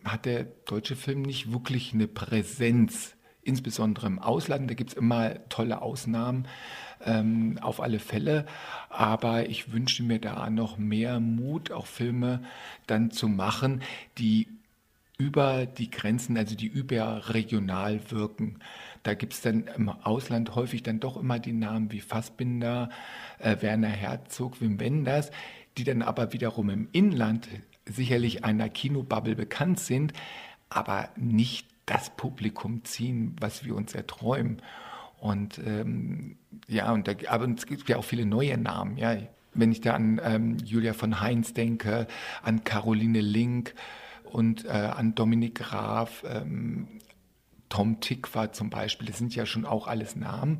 [0.03, 4.69] hat der deutsche Film nicht wirklich eine Präsenz, insbesondere im Ausland.
[4.69, 6.47] Da gibt es immer tolle Ausnahmen
[7.03, 8.45] ähm, auf alle Fälle.
[8.89, 12.41] Aber ich wünsche mir da noch mehr Mut, auch Filme
[12.87, 13.81] dann zu machen,
[14.17, 14.47] die
[15.17, 18.59] über die Grenzen, also die überregional wirken.
[19.03, 22.89] Da gibt es dann im Ausland häufig dann doch immer die Namen wie Fassbinder,
[23.39, 25.31] äh, Werner Herzog, Wim Wenders,
[25.77, 27.47] die dann aber wiederum im Inland
[27.85, 30.13] sicherlich einer Kinobubble bekannt sind,
[30.69, 34.61] aber nicht das Publikum ziehen, was wir uns erträumen.
[35.25, 38.95] Und ähm, ja, und da, aber es gibt ja auch viele neue Namen.
[38.95, 39.17] Ja,
[39.55, 42.05] wenn ich da an ähm, Julia von Heinz denke,
[42.43, 43.73] an Caroline Link
[44.25, 46.87] und äh, an Dominik Graf, ähm,
[47.69, 50.59] Tom Tick zum Beispiel, das sind ja schon auch alles Namen,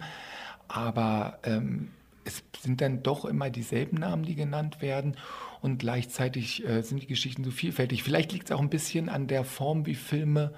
[0.67, 1.91] aber ähm,
[2.23, 5.15] es sind dann doch immer dieselben Namen, die genannt werden
[5.61, 8.01] und gleichzeitig äh, sind die Geschichten so vielfältig.
[8.01, 10.55] Vielleicht liegt es auch ein bisschen an der Form, wie Filme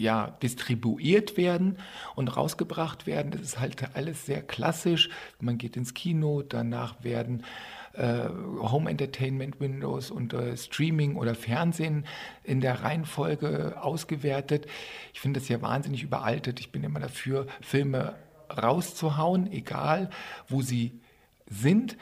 [0.00, 1.76] ja, distribuiert werden
[2.14, 3.30] und rausgebracht werden.
[3.30, 5.10] Das ist halt alles sehr klassisch.
[5.40, 7.44] Man geht ins Kino, danach werden
[7.92, 8.28] äh,
[8.60, 12.06] Home Entertainment Windows und äh, Streaming oder Fernsehen
[12.44, 14.66] in der Reihenfolge ausgewertet.
[15.12, 16.60] Ich finde das ja wahnsinnig überaltet.
[16.60, 18.14] Ich bin immer dafür, Filme
[18.50, 20.10] rauszuhauen, egal
[20.48, 21.00] wo sie
[21.46, 21.96] sind.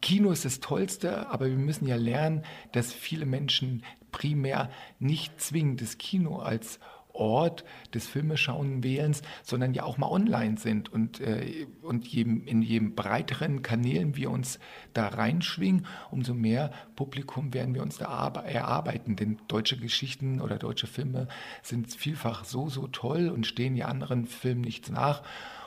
[0.00, 5.80] Kino ist das Tollste, aber wir müssen ja lernen, dass viele Menschen primär nicht zwingend
[5.80, 6.78] das Kino als
[7.12, 12.62] Ort des Filmeschauen wählens, sondern ja auch mal online sind und, äh, und jedem, in
[12.62, 14.58] jedem breiteren Kanälen wir uns
[14.94, 19.16] da reinschwingen, umso mehr Publikum werden wir uns da erarbeiten.
[19.16, 21.28] Denn deutsche Geschichten oder deutsche Filme
[21.62, 25.22] sind vielfach so, so toll und stehen ja anderen Filmen nichts nach.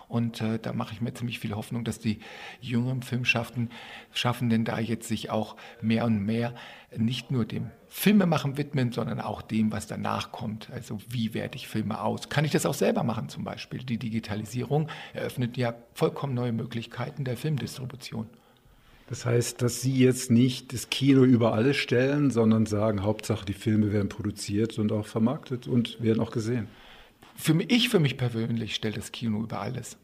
[0.08, 2.20] Und äh, da mache ich mir ziemlich viel Hoffnung, dass die
[2.62, 6.54] jungen Filmschaffenden da jetzt sich auch mehr und mehr
[6.96, 10.70] nicht nur dem Filmemachen widmen, sondern auch dem, was danach kommt.
[10.72, 12.30] Also wie werte ich Filme aus?
[12.30, 13.80] Kann ich das auch selber machen zum Beispiel?
[13.84, 18.28] Die Digitalisierung eröffnet ja vollkommen neue Möglichkeiten der Filmdistribution.
[19.08, 23.54] Das heißt, dass Sie jetzt nicht das Kino über alles stellen, sondern sagen, Hauptsache die
[23.54, 26.68] Filme werden produziert und auch vermarktet und werden auch gesehen.
[27.36, 29.98] Für mich, ich für mich persönlich stelle das Kino über alles.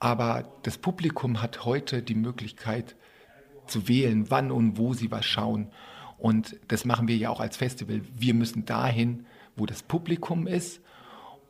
[0.00, 2.96] Aber das Publikum hat heute die Möglichkeit
[3.66, 5.70] zu wählen, wann und wo sie was schauen.
[6.18, 8.00] Und das machen wir ja auch als Festival.
[8.16, 10.80] Wir müssen dahin, wo das Publikum ist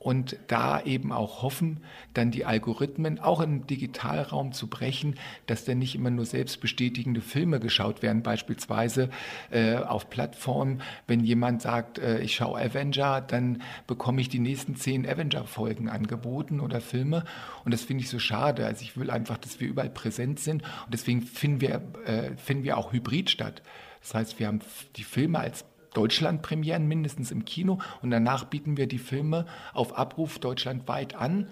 [0.04, 1.80] und da eben auch hoffen,
[2.12, 5.14] dann die Algorithmen auch im Digitalraum zu brechen,
[5.46, 9.08] dass dann nicht immer nur selbstbestätigende Filme geschaut werden, beispielsweise
[9.50, 10.82] äh, auf Plattformen.
[11.06, 16.60] Wenn jemand sagt, äh, ich schaue Avenger, dann bekomme ich die nächsten zehn Avenger-Folgen angeboten
[16.60, 17.24] oder Filme.
[17.64, 18.66] Und das finde ich so schade.
[18.66, 20.64] Also ich will einfach, dass wir überall präsent sind.
[20.84, 23.62] Und deswegen finden wir, äh, finden wir auch Hybrid statt.
[24.02, 24.60] Das heißt, wir haben
[24.96, 25.64] die Filme als
[25.94, 31.48] Deutschlandpremieren mindestens im Kino und danach bieten wir die Filme auf Abruf deutschlandweit an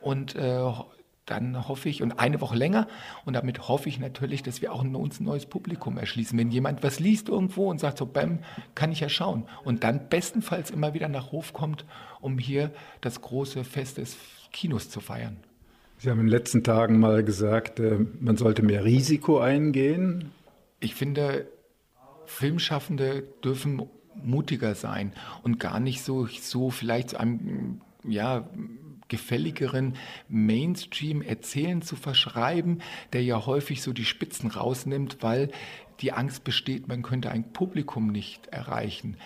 [0.00, 0.70] und äh,
[1.26, 2.86] dann hoffe ich, und eine Woche länger,
[3.24, 6.38] und damit hoffe ich natürlich, dass wir auch uns ein neues Publikum erschließen.
[6.38, 8.38] Wenn jemand was liest irgendwo und sagt so, bam,
[8.76, 9.48] kann ich ja schauen.
[9.64, 11.84] Und dann bestenfalls immer wieder nach Hof kommt,
[12.20, 14.16] um hier das große Fest des
[14.52, 15.38] Kinos zu feiern.
[15.98, 20.30] Sie haben in den letzten Tagen mal gesagt, äh, man sollte mehr Risiko eingehen.
[20.78, 21.48] Ich finde,
[22.26, 23.82] Filmschaffende dürfen
[24.14, 25.12] mutiger sein
[25.42, 28.48] und gar nicht so, so vielleicht zu einem, ja,
[29.08, 29.94] gefälligeren
[30.28, 35.50] Mainstream erzählen zu verschreiben, der ja häufig so die Spitzen rausnimmt, weil
[36.00, 39.16] die Angst besteht, man könnte ein Publikum nicht erreichen.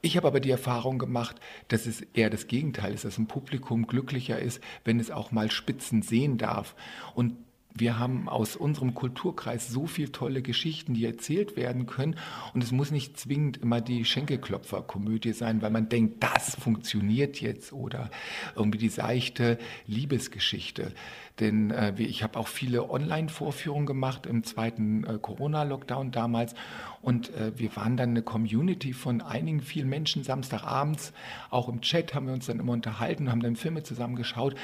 [0.00, 1.36] Ich habe aber die Erfahrung gemacht,
[1.68, 5.50] dass es eher das Gegenteil ist, dass ein Publikum glücklicher ist, wenn es auch mal
[5.50, 6.76] Spitzen sehen darf.
[7.14, 7.36] Und
[7.78, 12.16] wir haben aus unserem Kulturkreis so viele tolle Geschichten, die erzählt werden können.
[12.54, 17.72] Und es muss nicht zwingend immer die Schenkelklopfer-Komödie sein, weil man denkt, das funktioniert jetzt
[17.72, 18.10] oder
[18.54, 20.92] irgendwie die seichte Liebesgeschichte.
[21.40, 26.54] Denn äh, ich habe auch viele Online-Vorführungen gemacht im zweiten äh, Corona-Lockdown damals.
[27.02, 31.12] Und äh, wir waren dann eine Community von einigen vielen Menschen Samstagabends.
[31.50, 34.54] Auch im Chat haben wir uns dann immer unterhalten, haben dann Filme zusammen geschaut.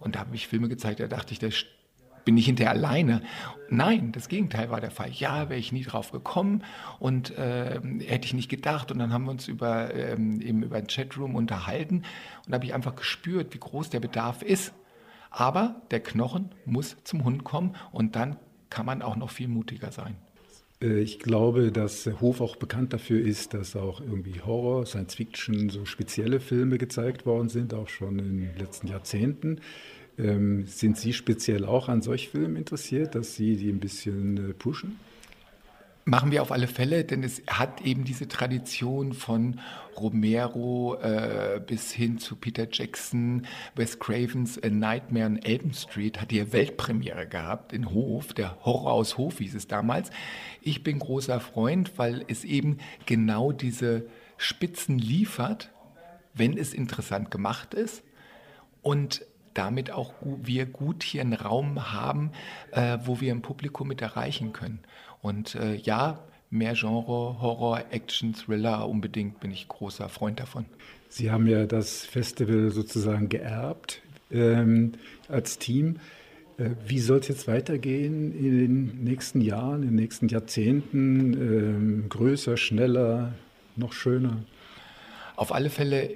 [0.00, 1.54] Und da habe ich Filme gezeigt, da dachte ich, das
[2.28, 3.22] bin ich hinterher alleine.
[3.70, 5.08] Nein, das Gegenteil war der Fall.
[5.10, 6.62] Ja, wäre ich nie drauf gekommen
[6.98, 8.92] und äh, hätte ich nicht gedacht.
[8.92, 12.02] Und dann haben wir uns über, ähm, eben über den Chatroom unterhalten
[12.46, 14.74] und habe ich einfach gespürt, wie groß der Bedarf ist.
[15.30, 18.36] Aber der Knochen muss zum Hund kommen und dann
[18.68, 20.16] kann man auch noch viel mutiger sein.
[20.82, 25.70] Äh, ich glaube, dass Hof auch bekannt dafür ist, dass auch irgendwie Horror, Science Fiction,
[25.70, 29.62] so spezielle Filme gezeigt worden sind, auch schon in den letzten Jahrzehnten.
[30.18, 34.52] Ähm, sind Sie speziell auch an solch Filmen interessiert, dass Sie die ein bisschen äh,
[34.52, 34.98] pushen?
[36.08, 39.60] Machen wir auf alle Fälle, denn es hat eben diese Tradition von
[39.94, 46.30] Romero äh, bis hin zu Peter Jackson, Wes Cravens A Nightmare on Elm Street hat
[46.30, 50.10] hier Weltpremiere gehabt in Hof, der Horror aus Hof hieß es damals.
[50.62, 54.06] Ich bin großer Freund, weil es eben genau diese
[54.38, 55.70] Spitzen liefert,
[56.32, 58.02] wenn es interessant gemacht ist
[58.80, 59.26] und
[59.58, 62.30] damit auch wir gut hier einen Raum haben,
[62.70, 64.78] äh, wo wir ein Publikum mit erreichen können.
[65.20, 70.64] Und äh, ja, mehr Genre, Horror, Action, Thriller, unbedingt bin ich großer Freund davon.
[71.08, 74.00] Sie haben ja das Festival sozusagen geerbt
[74.30, 74.92] ähm,
[75.28, 75.96] als Team.
[76.56, 81.32] Äh, wie soll es jetzt weitergehen in den nächsten Jahren, in den nächsten Jahrzehnten?
[81.34, 83.32] Ähm, größer, schneller,
[83.74, 84.44] noch schöner?
[85.34, 86.10] Auf alle Fälle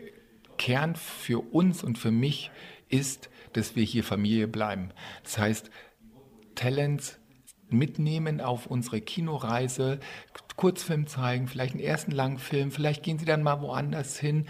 [0.58, 2.52] Kern für uns und für mich
[2.88, 4.90] ist, dass wir hier Familie bleiben.
[5.22, 5.70] Das heißt,
[6.54, 7.18] Talents
[7.72, 10.00] mitnehmen auf unsere Kinoreise,
[10.56, 14.46] Kurzfilm zeigen, vielleicht einen ersten Langfilm, vielleicht gehen sie dann mal woanders hin,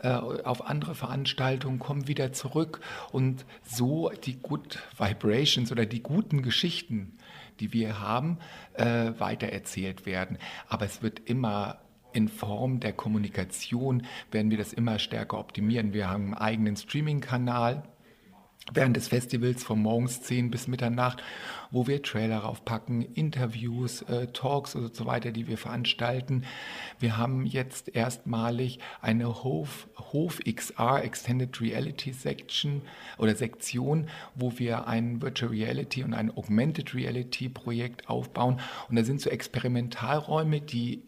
[0.00, 2.80] äh, auf andere Veranstaltungen, kommen wieder zurück
[3.10, 7.16] und so die Good Vibrations oder die guten Geschichten,
[7.58, 8.38] die wir haben,
[8.74, 10.38] äh, weitererzählt werden.
[10.68, 11.78] Aber es wird immer
[12.12, 15.92] in Form der Kommunikation werden wir das immer stärker optimieren.
[15.92, 17.82] Wir haben einen eigenen Streaming-Kanal,
[18.72, 21.22] während des Festivals von morgens 10 bis Mitternacht,
[21.70, 26.44] wo wir Trailer raufpacken, Interviews, äh, Talks und so weiter, die wir veranstalten.
[26.98, 32.82] Wir haben jetzt erstmalig eine Hof, Hof XR Extended Reality Section
[33.18, 38.60] oder Sektion, wo wir ein Virtual Reality und ein Augmented Reality Projekt aufbauen.
[38.88, 41.02] Und da sind so Experimentalräume, die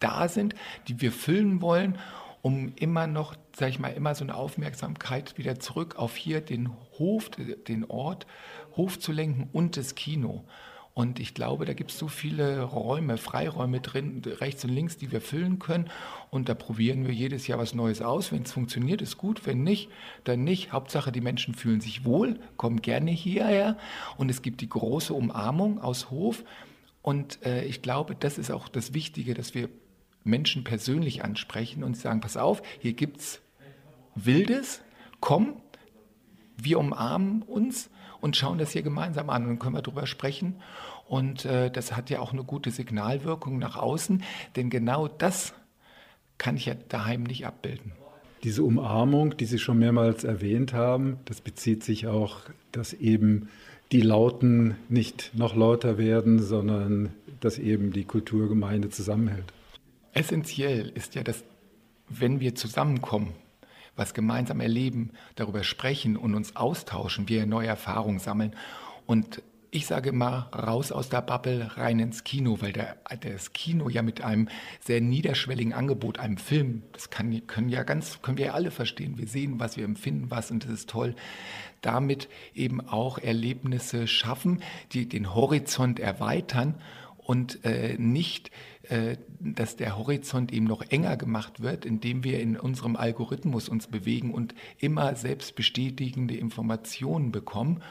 [0.00, 0.54] da sind,
[0.88, 1.98] die wir füllen wollen
[2.42, 6.70] um immer noch, sag ich mal, immer so eine Aufmerksamkeit wieder zurück auf hier den
[6.98, 8.26] Hof, den Ort,
[8.76, 10.44] Hof zu lenken und das Kino.
[10.94, 15.10] Und ich glaube, da gibt es so viele Räume, Freiräume drin, rechts und links, die
[15.10, 15.88] wir füllen können.
[16.30, 18.30] Und da probieren wir jedes Jahr was Neues aus.
[18.30, 19.46] Wenn es funktioniert, ist gut.
[19.46, 19.88] Wenn nicht,
[20.24, 20.72] dann nicht.
[20.72, 23.78] Hauptsache, die Menschen fühlen sich wohl, kommen gerne hierher.
[24.18, 26.44] Und es gibt die große Umarmung aus Hof.
[27.00, 29.70] Und äh, ich glaube, das ist auch das Wichtige, dass wir
[30.24, 33.40] Menschen persönlich ansprechen und sagen, pass auf, hier gibt es
[34.14, 34.82] Wildes,
[35.20, 35.54] komm,
[36.56, 40.56] wir umarmen uns und schauen das hier gemeinsam an und dann können wir darüber sprechen.
[41.08, 44.22] Und äh, das hat ja auch eine gute Signalwirkung nach außen,
[44.56, 45.54] denn genau das
[46.38, 47.92] kann ich ja daheim nicht abbilden.
[48.42, 52.40] Diese Umarmung, die Sie schon mehrmals erwähnt haben, das bezieht sich auch,
[52.72, 53.48] dass eben
[53.92, 57.10] die Lauten nicht noch lauter werden, sondern
[57.40, 59.52] dass eben die Kulturgemeinde zusammenhält.
[60.12, 61.44] Essentiell ist ja, dass
[62.08, 63.34] wenn wir zusammenkommen,
[63.96, 68.54] was gemeinsam erleben, darüber sprechen und uns austauschen, wir neue Erfahrungen sammeln.
[69.06, 73.88] Und ich sage immer, raus aus der Bubble, rein ins Kino, weil der, das Kino
[73.88, 74.48] ja mit einem
[74.80, 79.16] sehr niederschwelligen Angebot, einem Film, das kann, können ja ganz, können wir ja alle verstehen.
[79.16, 81.14] Wir sehen was, wir empfinden was und das ist toll.
[81.80, 86.74] Damit eben auch Erlebnisse schaffen, die den Horizont erweitern
[87.16, 88.50] und äh, nicht
[89.40, 94.32] dass der Horizont eben noch enger gemacht wird, indem wir in unserem Algorithmus uns bewegen
[94.32, 97.82] und immer selbstbestätigende Informationen bekommen.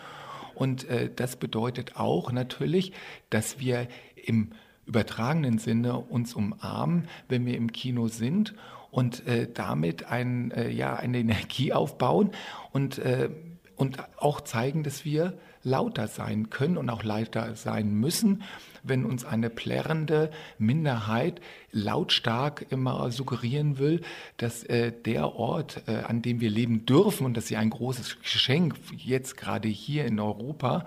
[0.55, 2.93] Und äh, das bedeutet auch natürlich,
[3.29, 4.51] dass wir im
[4.85, 8.53] übertragenen Sinne uns umarmen, wenn wir im Kino sind
[8.91, 12.31] und äh, damit ein, äh, ja, eine Energie aufbauen
[12.71, 13.29] und, äh,
[13.75, 18.43] und auch zeigen, dass wir lauter sein können und auch lauter sein müssen
[18.83, 24.01] wenn uns eine plärrende Minderheit lautstark immer suggerieren will,
[24.37, 27.69] dass äh, der Ort, äh, an dem wir leben dürfen, und das ist ja ein
[27.69, 30.85] großes Geschenk, jetzt gerade hier in Europa,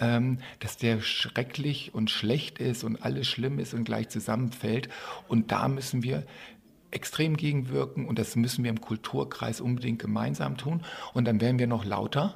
[0.00, 4.88] ähm, dass der schrecklich und schlecht ist und alles schlimm ist und gleich zusammenfällt.
[5.28, 6.24] Und da müssen wir
[6.90, 10.82] extrem gegenwirken und das müssen wir im Kulturkreis unbedingt gemeinsam tun.
[11.12, 12.34] Und dann werden wir noch lauter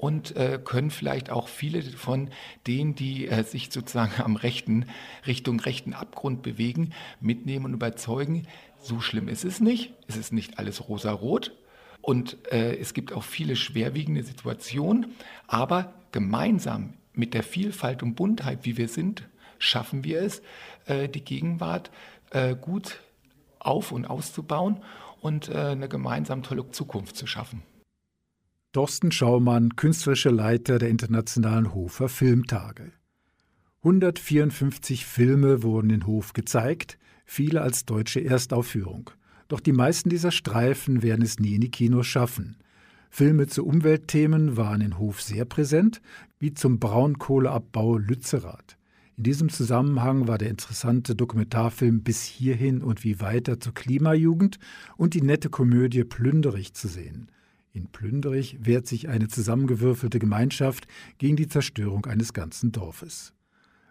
[0.00, 2.30] und äh, können vielleicht auch viele von
[2.66, 4.86] denen, die äh, sich sozusagen am rechten,
[5.26, 8.46] Richtung rechten Abgrund bewegen, mitnehmen und überzeugen,
[8.80, 11.52] so schlimm ist es nicht, es ist nicht alles rosarot.
[12.00, 18.60] Und äh, es gibt auch viele schwerwiegende Situationen, aber gemeinsam mit der Vielfalt und Buntheit,
[18.62, 19.28] wie wir sind,
[19.58, 20.40] schaffen wir es,
[20.86, 21.90] äh, die Gegenwart
[22.30, 23.00] äh, gut
[23.58, 24.78] auf und auszubauen
[25.20, 27.62] und äh, eine gemeinsam tolle Zukunft zu schaffen.
[28.72, 32.92] Thorsten Schaumann, künstlerischer Leiter der Internationalen Hofer Filmtage.
[33.78, 39.10] 154 Filme wurden in Hof gezeigt, viele als deutsche Erstaufführung.
[39.48, 42.58] Doch die meisten dieser Streifen werden es nie in die Kinos schaffen.
[43.10, 46.00] Filme zu Umweltthemen waren in Hof sehr präsent,
[46.38, 48.76] wie zum Braunkohleabbau Lützerath.
[49.16, 54.60] In diesem Zusammenhang war der interessante Dokumentarfilm Bis hierhin und wie weiter zur Klimajugend
[54.96, 57.32] und die nette Komödie Plünderich zu sehen.
[57.72, 60.86] In Plünderich wehrt sich eine zusammengewürfelte Gemeinschaft
[61.18, 63.32] gegen die Zerstörung eines ganzen Dorfes.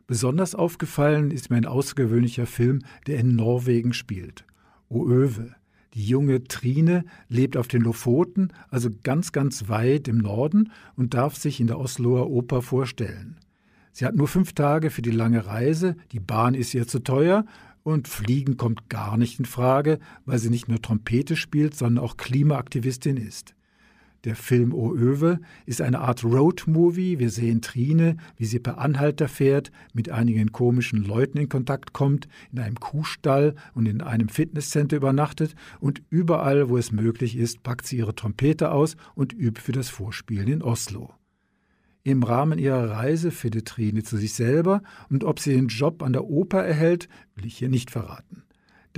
[0.06, 4.46] Besonders aufgefallen ist mir ein außergewöhnlicher Film, der in Norwegen spielt.
[4.90, 5.56] Oöve.
[5.94, 11.36] Die junge Trine lebt auf den Lofoten, also ganz, ganz weit im Norden, und darf
[11.36, 13.38] sich in der Osloer Oper vorstellen.
[13.92, 17.46] Sie hat nur fünf Tage für die lange Reise, die Bahn ist ihr zu teuer
[17.84, 22.18] und Fliegen kommt gar nicht in Frage, weil sie nicht nur Trompete spielt, sondern auch
[22.18, 23.56] Klimaaktivistin ist.
[24.26, 27.20] Der Film O Öwe ist eine Art Roadmovie.
[27.20, 32.28] Wir sehen Trine, wie sie per Anhalter fährt, mit einigen komischen Leuten in Kontakt kommt,
[32.52, 37.88] in einem Kuhstall und in einem Fitnesscenter übernachtet und überall, wo es möglich ist, packt
[37.88, 41.14] sie ihre Trompete aus und übt für das Vorspielen in Oslo.
[42.04, 46.12] Im Rahmen ihrer Reise findet Trine zu sich selber und ob sie den Job an
[46.12, 48.44] der Oper erhält, will ich hier nicht verraten.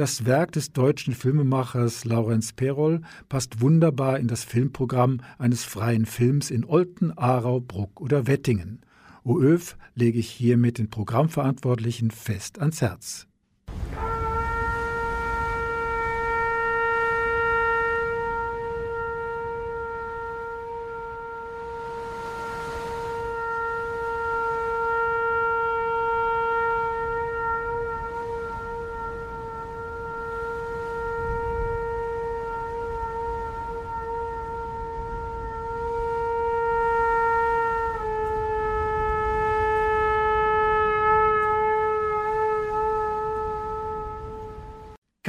[0.02, 6.50] Das Werk des deutschen Filmemachers Laurenz Perol passt wunderbar in das Filmprogramm eines freien Films
[6.50, 8.82] in Olten, Aarau, Bruck oder Wettingen.
[9.24, 13.28] OÖF lege ich hiermit den Programmverantwortlichen fest ans Herz.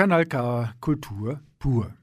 [0.02, 1.94] Kanal K Kultur pur.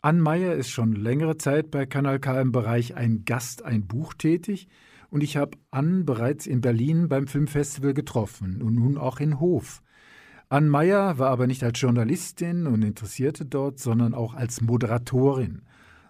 [0.00, 4.14] Ann Meyer ist schon längere Zeit bei Kanal K im Bereich Ein Gast, ein Buch
[4.14, 4.68] tätig
[5.10, 9.82] und ich habe Ann bereits in Berlin beim Filmfestival getroffen und nun auch in Hof.
[10.48, 15.60] Ann Meyer war aber nicht als Journalistin und Interessierte dort, sondern auch als Moderatorin.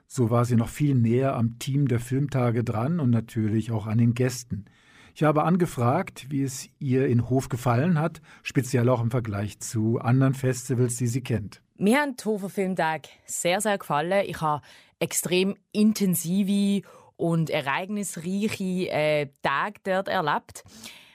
[0.07, 3.99] So war sie noch viel näher am Team der Filmtage dran und natürlich auch an
[3.99, 4.66] den Gästen.
[5.14, 9.98] Ich habe angefragt, wie es ihr in Hof gefallen hat, speziell auch im Vergleich zu
[9.98, 11.60] anderen Festivals, die sie kennt.
[11.76, 14.24] Mir haben die Hofer Filmtage sehr, sehr gefallen.
[14.26, 14.62] Ich habe
[15.00, 16.86] extrem intensive
[17.16, 20.64] und ereignisreiche äh, Tage dort erlebt.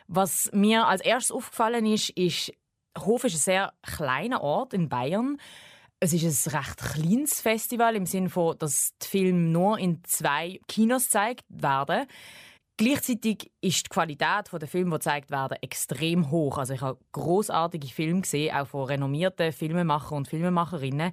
[0.08, 2.54] Was mir als erstes aufgefallen ist, ist,
[3.00, 5.38] Hof ist ein sehr kleiner Ort in Bayern.
[6.00, 10.60] Es ist ein recht kleines Festival im Sinne von, dass die Filme nur in zwei
[10.68, 12.06] Kinos gezeigt werden.
[12.78, 16.60] Gleichzeitig ist die Qualität der Filme, die gezeigt werden, extrem hoch.
[16.60, 21.12] Also ich habe großartige Filme gesehen, auch von renommierten Filmemachern und Filmemacherinnen.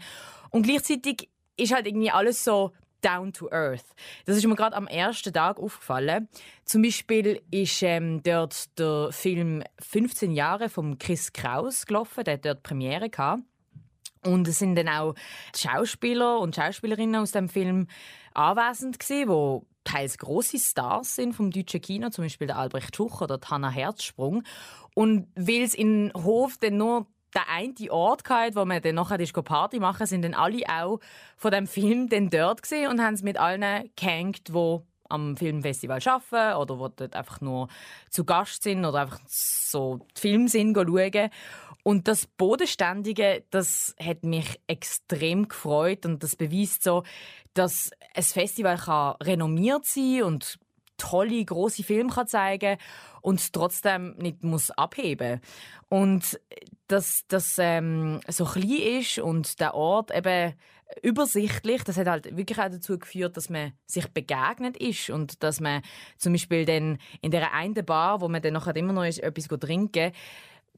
[0.51, 3.85] Und gleichzeitig ist halt irgendwie alles so down to earth.
[4.27, 6.29] Das ist mir gerade am ersten Tag aufgefallen.
[6.67, 12.45] Zum Beispiel ist ähm, dort der Film 15 Jahre von Chris Kraus gelaufen, der hat
[12.45, 13.43] dort Premiere gehabt.
[14.25, 15.15] Und es sind dann auch
[15.55, 17.89] Schauspieler und Schauspielerinnen aus dem Film
[18.33, 23.21] anwesend gewesen, die teils große Stars sind vom deutschen Kino, zum Beispiel der Albrecht Schuch
[23.21, 24.43] oder Hanna Herzsprung.
[24.95, 29.19] Und weil es in Hof dann nur der eine Ort hatte, wo man dann nachher
[29.43, 31.01] Party machen sind dann alle auch
[31.37, 34.79] von dem Film dann dort gesehen und haben es mit allen gehängt, die
[35.09, 37.69] am Filmfestival arbeiten oder die dort einfach nur
[38.11, 41.31] zu Gast sind oder einfach so die Filme sind, schauen.
[41.85, 46.07] Und das Bodenständige, das hat mich extrem gefreut.
[46.07, 47.05] Und das beweist so,
[47.53, 50.59] dass ein Festival kann renommiert sein und
[50.97, 52.79] tolle große Filme kann zeigen
[53.21, 55.41] und trotzdem nicht muss abheben.
[55.91, 56.41] Und
[56.89, 60.55] dass das ähm, so klein ist und der Ort eben
[61.03, 65.59] übersichtlich das hat halt wirklich auch dazu geführt dass man sich begegnet ist und dass
[65.59, 65.83] man
[66.19, 70.13] zum Beispiel dann in der einen Bar wo man dann nachher immer noch etwas trinken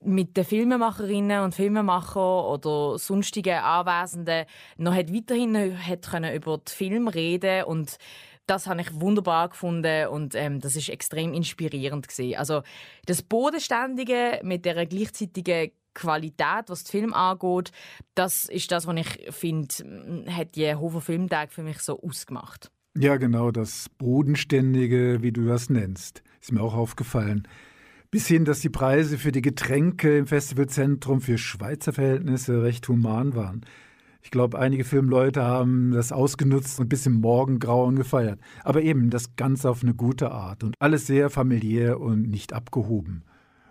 [0.02, 7.08] mit den Filmemacherinnen und Filmemachern oder sonstigen Anwesenden noch weiterhin hat können über den Film
[7.08, 7.96] reden und
[8.46, 12.36] das habe ich wunderbar gefunden und ähm, das ist extrem inspirierend gewesen.
[12.36, 12.62] Also
[13.06, 17.72] das Bodenständige mit der gleichzeitigen Qualität, was den Film angeht,
[18.14, 19.74] das ist das, was ich finde,
[20.28, 22.70] hat die Hofer Filmtag für mich so ausgemacht.
[22.96, 27.48] Ja, genau, das Bodenständige, wie du das nennst, ist mir auch aufgefallen
[28.10, 33.34] bis hin, dass die Preise für die Getränke im Festivalzentrum für Schweizer Verhältnisse recht human
[33.34, 33.64] waren.
[34.22, 38.40] Ich glaube, einige Filmleute haben das ausgenutzt und bis im Morgengrauen gefeiert.
[38.64, 43.24] Aber eben das Ganze auf eine gute Art und alles sehr familiär und nicht abgehoben.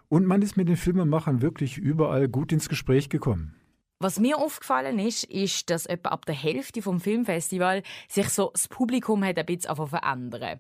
[0.08, 3.56] Und man ist mit den Filmemachern wirklich überall gut ins Gespräch gekommen.
[4.00, 8.68] Was mir aufgefallen ist, ist, dass etwa ab der Hälfte vom Filmfestival sich so das
[8.68, 10.60] Publikum hat ein bisschen verändern.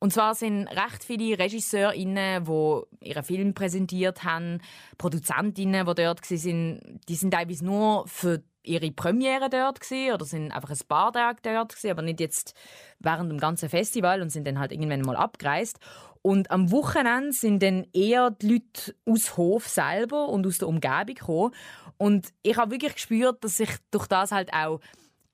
[0.00, 4.60] Und zwar sind recht viele RegisseurInnen, die ihren Film präsentiert haben,
[4.96, 10.70] ProduzentInnen, die dort waren, die sind teilweise nur für ihre Premiere dort oder sind einfach
[10.70, 12.54] ein paar Tage dort gewesen, aber nicht jetzt
[12.98, 15.78] während dem ganzen Festival und sind dann halt irgendwann mal abgereist.
[16.22, 21.14] Und am Wochenende sind dann eher die Leute aus Hof selber und aus der Umgebung
[21.14, 21.54] gekommen.
[21.96, 24.80] Und ich habe wirklich gespürt, dass sich durch das halt auch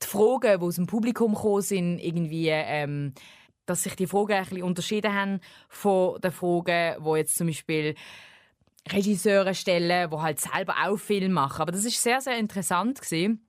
[0.03, 3.15] die Fragen, die aus dem Publikum gekommen sind, irgendwie ähm,
[3.67, 7.95] dass sich die Fragen ein bisschen unterschieden haben von den Fragen, wo jetzt zum Beispiel
[8.89, 11.61] Regisseure stellen, die halt selber auch Film machen.
[11.61, 13.47] Aber das ist sehr, sehr interessant gewesen.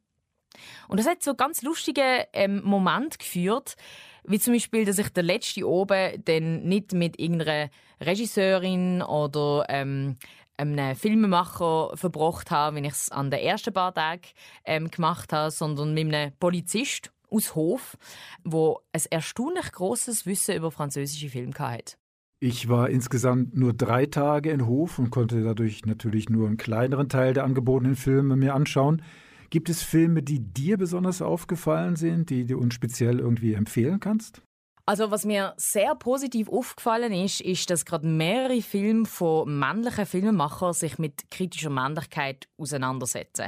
[0.87, 3.75] Und das hat so ganz lustige ähm, Moment geführt,
[4.23, 7.69] wie zum Beispiel, dass ich der letzte oben dann nicht mit irgendeiner
[8.01, 10.17] Regisseurin oder ähm,
[10.57, 14.23] einem Filmemacher verbracht habe, wie ich es an den ersten paar Tagen
[14.65, 17.97] ähm, gemacht habe, sondern mit einem Polizist aus Hof,
[18.43, 21.97] wo ein erstaunlich großes Wissen über französische Filme hatte.
[22.39, 27.09] Ich war insgesamt nur drei Tage in Hof und konnte dadurch natürlich nur einen kleineren
[27.09, 29.01] Teil der angebotenen Filme mir anschauen.
[29.49, 34.43] Gibt es Filme, die dir besonders aufgefallen sind, die du uns speziell irgendwie empfehlen kannst?
[34.89, 40.71] Also was mir sehr positiv aufgefallen ist, ist, dass gerade mehrere Filme von männlichen Filmemachern
[40.71, 43.47] sich mit kritischer Männlichkeit auseinandersetzen.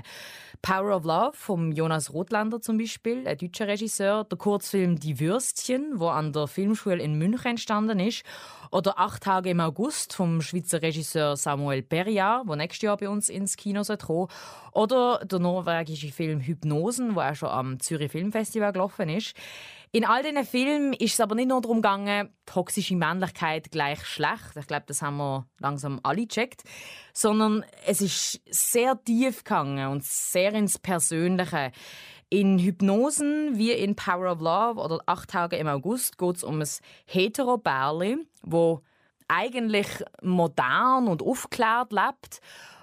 [0.61, 5.93] Power of Love von Jonas Rotlander zum Beispiel, ein deutscher Regisseur, der Kurzfilm Die Würstchen,
[5.95, 8.25] wo an der Filmschule in München entstanden ist,
[8.71, 13.29] oder Acht Tage im August vom Schweizer Regisseur Samuel Perriard, wo nächstes Jahr bei uns
[13.29, 14.27] ins Kino kommen
[14.73, 19.35] oder der norwegische Film Hypnosen, wo auch schon am Zürich Filmfestival gelaufen ist.
[19.91, 24.55] In all diesen Filmen ist es aber nicht nur darum gegangen, toxische Männlichkeit gleich schlecht.
[24.55, 26.61] Ich glaube, das haben wir langsam alle gecheckt.
[27.11, 31.71] Sondern es ist sehr tief gegangen und sehr ins Persönliche.
[32.29, 36.61] In Hypnosen wie in Power of Love oder Acht Tage im August geht es um
[36.61, 36.69] ein
[37.05, 38.83] hetero Bärli, wo
[39.27, 39.87] eigentlich
[40.21, 42.41] modern und aufgeklärt lebt,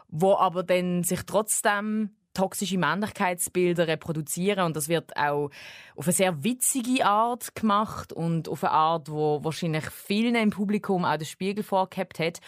[0.08, 5.50] wo aber dann sich trotzdem toxische Männlichkeitsbilder reproduzieren und das wird auch
[5.96, 11.04] auf eine sehr witzige Art gemacht und auf eine Art, wo wahrscheinlich vielen im Publikum
[11.04, 12.40] auch den Spiegel vorgehabt hat.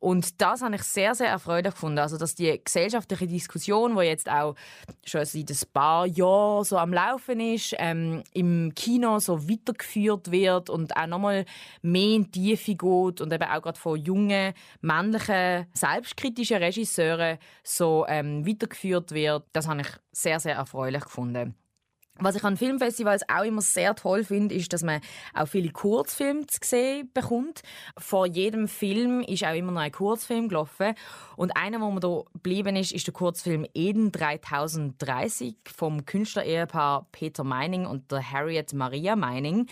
[0.00, 1.98] Und das habe ich sehr, sehr erfreulich gefunden.
[1.98, 4.54] Also, dass die gesellschaftliche Diskussion, die jetzt auch
[5.04, 10.70] schon seit ein paar Jahren so am Laufen ist, ähm, im Kino so weitergeführt wird
[10.70, 11.44] und auch nochmal
[11.82, 18.06] mehr in die Tiefe geht und eben auch gerade von jungen, männlichen, selbstkritischen Regisseuren so
[18.08, 21.54] ähm, weitergeführt wird, das habe ich sehr, sehr erfreulich gefunden.
[22.20, 25.00] Was ich an Filmfestivals auch immer sehr toll finde, ist, dass man
[25.34, 27.62] auch viele Kurzfilme zu sehen bekommt.
[27.96, 30.94] Vor jedem Film ist auch immer noch ein Kurzfilm gelaufen.
[31.36, 37.44] Und einer, wo man da geblieben ist, ist der Kurzfilm Eden 3030 vom Künstler-Ehepaar Peter
[37.44, 39.66] Meining und der Harriet Maria Meining.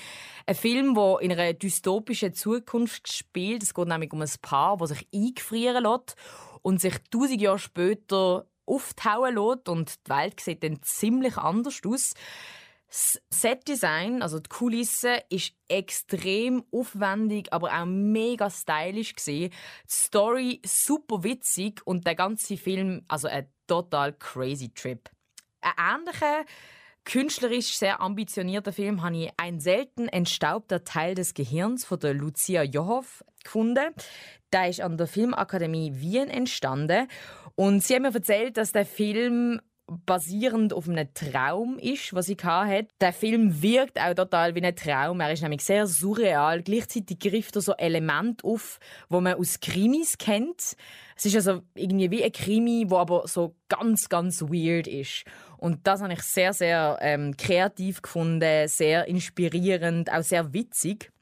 [0.47, 3.65] Ein Film, der in einer dystopischen Zukunft spielt.
[3.65, 6.15] Es geht nämlich um ein Paar, das sich eingefrieren lässt
[6.63, 12.15] und sich tausend Jahre später auftauen lässt und die Welt sieht dann ziemlich anders aus.
[12.89, 19.51] Das Setdesign, also die Kulisse, ist extrem aufwendig, aber auch mega stylisch gesehen.
[19.51, 25.11] Die Story super witzig und der ganze Film, also ein total crazy Trip.
[25.61, 26.45] Ein ähnlicher
[27.05, 32.63] künstlerisch sehr ambitionierter Film habe ich ein selten entstaubter Teil des Gehirns von der Lucia
[32.63, 33.95] Johoff gefunden.
[34.53, 37.09] Der ist an der Filmakademie Wien entstanden
[37.57, 42.37] und sie haben mir erzählt, dass der Film basierend auf einem Traum ist, was sie
[42.43, 42.89] hatte.
[43.01, 45.21] Der Film wirkt auch total wie ein Traum.
[45.21, 46.63] Er ist nämlich sehr surreal.
[46.63, 50.77] Gleichzeitig grifft er so Elemente auf, wo man aus Krimis kennt.
[51.15, 55.25] Es ist also irgendwie wie ein Krimi, wo aber so ganz, ganz weird ist.
[55.57, 61.13] Und das habe ich sehr, sehr ähm, kreativ gefunden, sehr inspirierend, auch sehr witzig.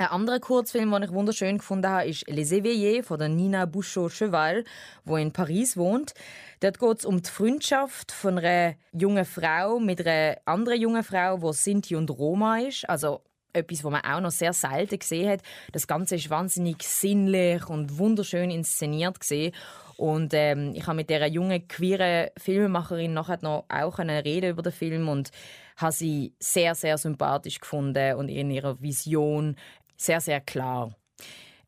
[0.00, 4.62] Ein anderer Kurzfilm, den ich wunderschön gefunden habe, ist Les Éveillés von der Nina Bouchot-Cheval,
[5.04, 6.14] wo in Paris wohnt.
[6.60, 11.38] Dort geht es um die Freundschaft von einer jungen Frau mit einer anderen jungen Frau,
[11.38, 12.88] die Sinti und Roma ist.
[12.88, 13.22] Also
[13.52, 15.40] etwas, was man auch noch sehr selten gesehen hat.
[15.72, 19.52] Das Ganze ist wahnsinnig sinnlich und wunderschön inszeniert gesehen.
[19.96, 24.62] Und ähm, ich habe mit der jungen queeren Filmemacherin nachher noch auch eine Rede über
[24.62, 25.32] den Film und
[25.76, 29.56] habe sie sehr sehr sympathisch gefunden und in ihrer Vision
[29.98, 30.94] sehr, sehr klar.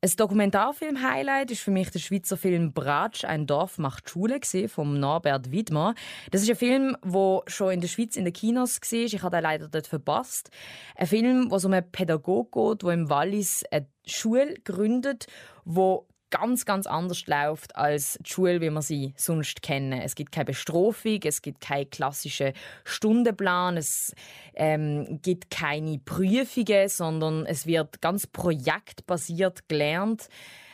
[0.03, 5.51] Ein Dokumentarfilm-Highlight ist für mich der Schweizer Film Bratsch, ein Dorf macht Schule vom Norbert
[5.51, 5.95] Widmer.
[6.31, 8.99] Das ist ein Film, der schon in der Schweiz in den Kinos war.
[8.99, 10.49] Ich habe den leider dort verpasst.
[10.97, 15.27] Ein Film, wo es um einen Pädagogen geht, der im Wallis eine Schule gründet,
[15.67, 20.01] wo ganz, ganz anders läuft als die Schule, wie wir sie sonst kennen.
[20.01, 22.53] Es gibt keine Bestrafung, es gibt keinen klassischen
[22.85, 24.15] Stundenplan, es
[24.55, 30.29] ähm, gibt keine Prüfungen, sondern es wird ganz projektbasiert gelernt.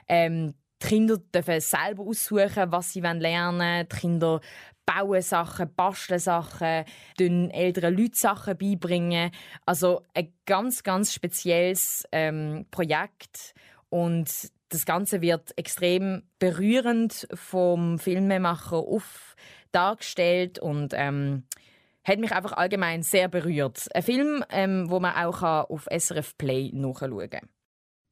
[0.08, 3.88] Ähm, die Kinder dürfen selber aussuchen, was sie lernen wollen.
[3.90, 4.40] Die Kinder
[4.84, 6.84] bauen Sachen, basteln Sachen,
[7.18, 9.30] den älteren Leuten Sachen beibringen.
[9.64, 13.54] Also ein ganz, ganz spezielles ähm, Projekt.
[13.88, 14.28] Und
[14.68, 19.36] das Ganze wird extrem berührend vom Filmemacher auf
[19.72, 21.44] dargestellt und ähm,
[22.02, 23.88] hat mich einfach allgemein sehr berührt.
[23.94, 27.48] Ein Film, ähm, wo man auch auf SRF Play nachschauen kann.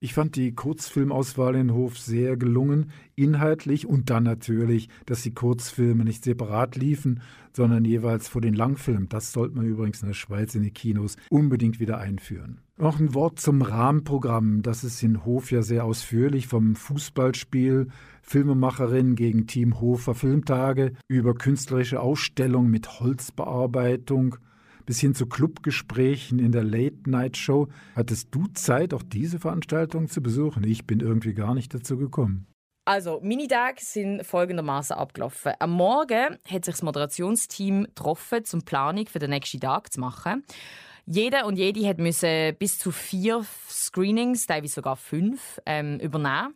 [0.05, 6.05] Ich fand die Kurzfilmauswahl in Hof sehr gelungen, inhaltlich und dann natürlich, dass die Kurzfilme
[6.05, 7.23] nicht separat liefen,
[7.55, 9.09] sondern jeweils vor den Langfilmen.
[9.09, 12.61] Das sollte man übrigens in der Schweiz in den Kinos unbedingt wieder einführen.
[12.77, 14.61] Noch ein Wort zum Rahmenprogramm.
[14.61, 17.89] Das ist in Hof ja sehr ausführlich vom Fußballspiel,
[18.21, 24.37] Filmemacherin gegen Team Hofer Filmtage, über künstlerische Ausstellungen mit Holzbearbeitung,
[24.87, 27.69] bis hin zu Clubgesprächen in der Late-Night-Show.
[27.95, 30.65] Hattest du Zeit, auch diese Veranstaltung zu besuchen?
[30.65, 32.47] Ich bin irgendwie gar nicht dazu gekommen.
[32.87, 35.53] Also, meine Tage sind folgendermaßen abgelaufen.
[35.59, 40.45] Am Morgen hat sich das Moderationsteam getroffen, um Planung für den nächsten Tag zu machen.
[41.07, 46.55] Jeder und jede hat müssen bis zu vier Screenings, teilweise sogar fünf, ähm, übernehmen.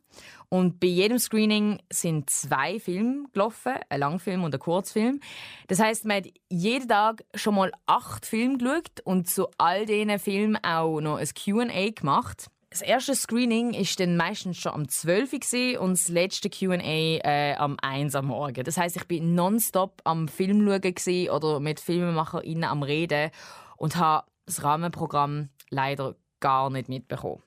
[0.48, 5.20] Und bei jedem Screening sind zwei Filme gelaufen, ein Langfilm und ein Kurzfilm.
[5.66, 10.18] Das heißt, man hat jeden Tag schon mal acht Filme geschaut und zu all diesen
[10.18, 12.46] Filmen auch noch ein Q&A gemacht.
[12.70, 17.54] Das erste Screening ist dann meistens schon am 12 Uhr und das letzte Q&A äh,
[17.56, 18.64] am 1 am Morgen.
[18.64, 23.30] Das heißt, ich bin nonstop am Film schauen oder mit FilmemacherInnen am Reden
[23.76, 27.42] und habe das Rahmenprogramm leider gar nicht mitbekommen.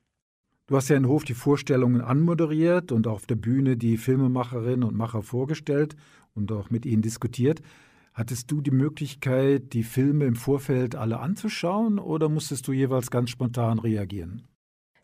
[0.68, 4.96] Du hast ja in Hof die Vorstellungen anmoderiert und auf der Bühne die Filmemacherinnen und
[4.96, 5.96] Macher vorgestellt
[6.34, 7.62] und auch mit ihnen diskutiert.
[8.14, 13.30] Hattest du die Möglichkeit, die Filme im Vorfeld alle anzuschauen oder musstest du jeweils ganz
[13.30, 14.48] spontan reagieren?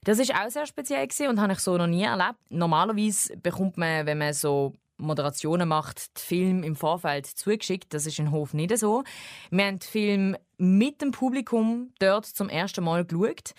[0.03, 2.39] Das ist auch sehr speziell und habe ich so noch nie erlebt.
[2.49, 7.93] Normalerweise bekommt man, wenn man so Moderationen macht, die Film im Vorfeld zugeschickt.
[7.93, 9.03] Das ist in Hof nicht so.
[9.51, 13.53] Wir haben den Film mit dem Publikum dort zum ersten Mal geschaut.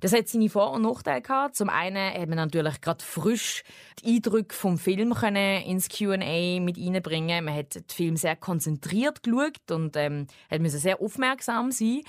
[0.00, 1.56] Das hat seine Vor- und Nachteile gehabt.
[1.56, 3.62] Zum einen hat man natürlich gerade frisch
[4.02, 7.44] die Eindrücke vom Film können ins Q&A mit reinbringen.
[7.44, 12.02] Man hat den Film sehr konzentriert geschaut und ähm, hat sehr aufmerksam sein.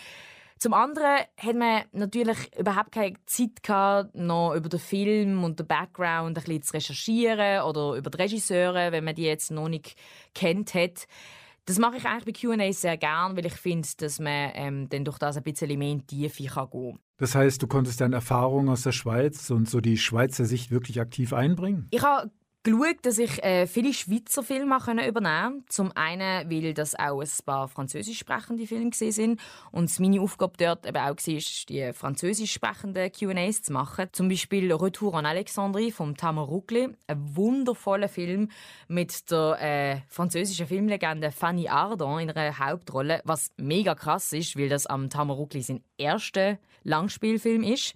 [0.63, 5.67] Zum anderen hat man natürlich überhaupt keine Zeit gehabt, noch über den Film und den
[5.67, 9.97] Background ein bisschen zu recherchieren oder über die Regisseure, wenn man die jetzt noch nicht
[10.33, 11.05] kennt hat.
[11.65, 15.03] Das mache ich eigentlich bei Q&A sehr gern, weil ich finde, dass man ähm, dann
[15.03, 18.15] durch das ein bisschen mehr in die Tiefe kann gehen Das heißt, du konntest deine
[18.15, 21.89] Erfahrungen aus der Schweiz und so die Schweizer Sicht wirklich aktiv einbringen?
[21.91, 22.31] Ich habe
[22.63, 25.65] geschaut, dass ich äh, viele Schweizer Filme übernehmen konnte.
[25.67, 29.39] Zum einen, weil das auch ein paar französisch sprechende Filme sind
[29.71, 34.07] und meine Aufgabe dort eben auch war, die französisch sprechenden Q&As zu machen.
[34.13, 38.49] Zum Beispiel «Retour en Alexandrie» von Tamar Rugli, ein wundervoller Film
[38.87, 44.69] mit der äh, französischen Filmlegende Fanny Ardant in einer Hauptrolle, was mega krass ist, weil
[44.69, 47.95] das am Tamar Rugli sein erster Langspielfilm ist.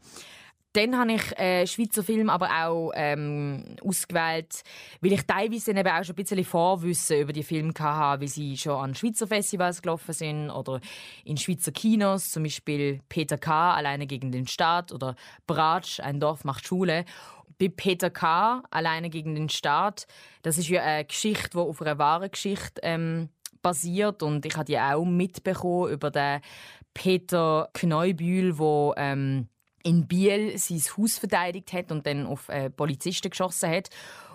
[0.77, 4.61] Dann habe ich äh, Schweizer Film aber auch ähm, ausgewählt,
[5.01, 8.55] weil ich teilweise eben auch schon ein bisschen Vorwissen über die Filme hatte, wie sie
[8.55, 10.79] schon an Schweizer Festivals gelaufen sind oder
[11.25, 13.73] in Schweizer Kinos, zum Beispiel Peter K.
[13.73, 15.15] Alleine gegen den Staat oder
[15.47, 17.05] Bratsch, ein Dorf macht Schule.
[17.57, 18.61] Bei Peter K.
[18.69, 20.05] Alleine gegen den Staat,
[20.43, 23.29] das ist ja eine Geschichte, die auf einer wahren Geschichte ähm,
[23.63, 26.39] basiert und ich habe die auch mitbekommen über den
[26.93, 29.47] Peter Kneubühl, der ähm,
[29.83, 33.89] in Biel sein Haus verteidigt hat und dann auf äh, Polizisten geschossen hat.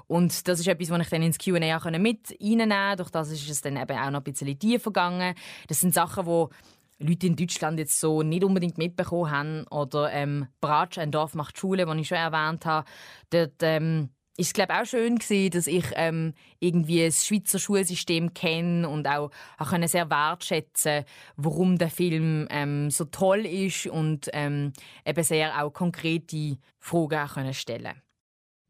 [0.06, 2.96] Und das ist etwas, was ich dann ins Q&A auch mit reinnehmen konnte.
[2.96, 5.34] Durch das ist es dann eben auch noch ein bisschen tiefer gegangen.
[5.68, 9.66] Das sind Sachen, die Leute in Deutschland jetzt so nicht unbedingt mitbekommen haben.
[9.68, 12.86] Oder ähm, Bratsch, ein Dorf macht Schule, das ich schon erwähnt habe.
[13.30, 18.88] Dort ähm, ist glaube auch schön gewesen, dass ich ähm, irgendwie das Schweizer Schulsystem kenne
[18.88, 21.04] und auch, auch können sehr wertschätzen,
[21.36, 24.72] warum der Film ähm, so toll ist und ähm,
[25.04, 28.02] eben sehr auch konkrete Fragen auch können stellen.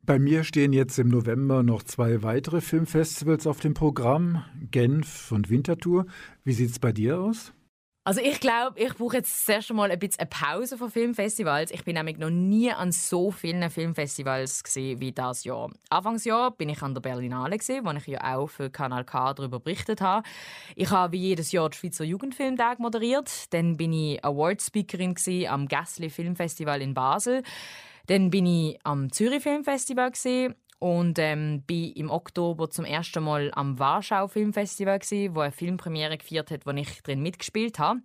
[0.04, 5.48] Bei mir stehen jetzt im November noch zwei weitere Filmfestivals auf dem Programm, Genf und
[5.48, 6.06] Winterthur.
[6.42, 7.52] Wie sieht es bei dir aus?
[8.04, 11.70] Also ich glaube, ich brauche jetzt das erste Mal ein bisschen eine Pause von Filmfestivals.
[11.70, 15.70] Ich bin nämlich noch nie an so vielen Filmfestivals wie das Jahr.
[15.88, 19.60] Anfangsjahr bin ich an der Berlinale gesehen, wo ich ja auch für Kanal K darüber
[19.60, 20.26] berichtet habe.
[20.74, 23.52] Ich habe wie jedes Jahr den Schweizer Jugendfilmtag moderiert.
[23.54, 25.14] Dann bin ich Award-Speakerin
[25.48, 27.44] am Gassli Filmfestival in Basel.
[28.08, 30.10] Dann bin ich am Zürich Filmfestival
[30.82, 36.18] und ähm, bin im Oktober zum ersten Mal am Warschau Filmfestival gewesen, wo eine Filmpremiere
[36.18, 38.00] gefeiert hat, wo ich drin mitgespielt habe.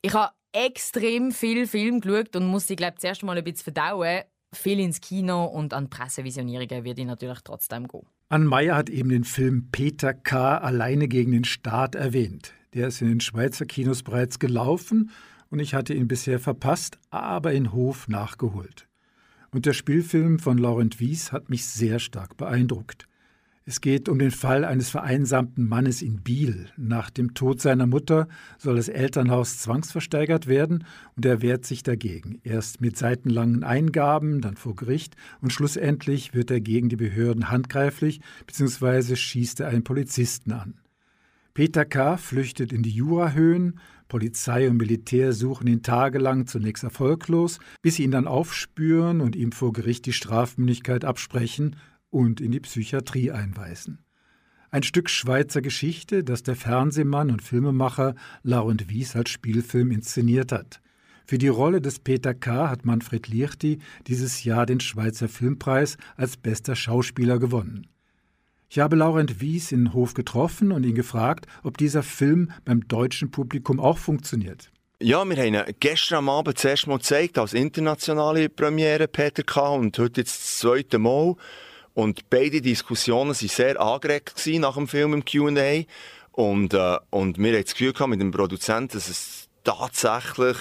[0.00, 3.74] Ich habe extrem viel Film geschaut und musste, glaube ich, das erste Mal ein bisschen
[3.74, 4.22] verdauen.
[4.52, 8.06] Viel ins Kino und an Pressevisionierungen werde ich natürlich trotzdem gehen.
[8.28, 10.58] Ann Meyer hat eben den Film Peter K.
[10.58, 12.52] alleine gegen den Staat erwähnt.
[12.74, 15.10] Der ist in den Schweizer Kinos bereits gelaufen
[15.50, 18.86] und ich hatte ihn bisher verpasst, aber in Hof nachgeholt.
[19.52, 23.06] Und der Spielfilm von Laurent Wies hat mich sehr stark beeindruckt.
[23.66, 26.66] Es geht um den Fall eines vereinsamten Mannes in Biel.
[26.76, 28.26] Nach dem Tod seiner Mutter
[28.58, 30.84] soll das Elternhaus zwangsversteigert werden
[31.14, 32.40] und er wehrt sich dagegen.
[32.42, 38.20] Erst mit seitenlangen Eingaben, dann vor Gericht und schlussendlich wird er gegen die Behörden handgreiflich
[38.46, 39.14] bzw.
[39.14, 40.74] schießt er einen Polizisten an.
[41.52, 42.16] Peter K.
[42.16, 43.78] flüchtet in die Jurahöhen,
[44.10, 49.52] Polizei und Militär suchen ihn tagelang zunächst erfolglos, bis sie ihn dann aufspüren und ihm
[49.52, 51.76] vor Gericht die Strafmündigkeit absprechen
[52.10, 54.04] und in die Psychiatrie einweisen.
[54.70, 60.82] Ein Stück Schweizer Geschichte, das der Fernsehmann und Filmemacher Laurent Wies als Spielfilm inszeniert hat.
[61.26, 62.68] Für die Rolle des Peter K.
[62.68, 67.86] hat Manfred Liechti dieses Jahr den Schweizer Filmpreis als bester Schauspieler gewonnen.
[68.72, 73.32] Ich habe Laurent Wies in Hof getroffen und ihn gefragt, ob dieser Film beim deutschen
[73.32, 74.70] Publikum auch funktioniert.
[75.00, 79.70] Ja, wir haben ihn gestern am Abend zuerst mal gezeigt, als internationale Premiere Peter K.
[79.70, 81.34] und heute jetzt das zweite Mal.
[81.94, 85.82] Und beide Diskussionen waren sehr angeregt nach dem Film im Q&A.
[86.30, 90.58] Und, äh, und wir haben das Gefühl mit dem Produzenten, dass es tatsächlich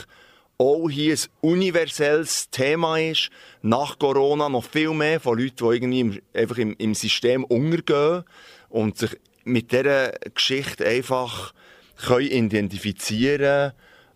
[0.59, 3.29] auch hier ein universelles Thema ist.
[3.61, 8.23] Nach Corona noch viel mehr von Leuten, die irgendwie im, einfach im, im System untergehen
[8.69, 11.53] und sich mit dieser Geschichte einfach
[11.95, 13.73] können identifizieren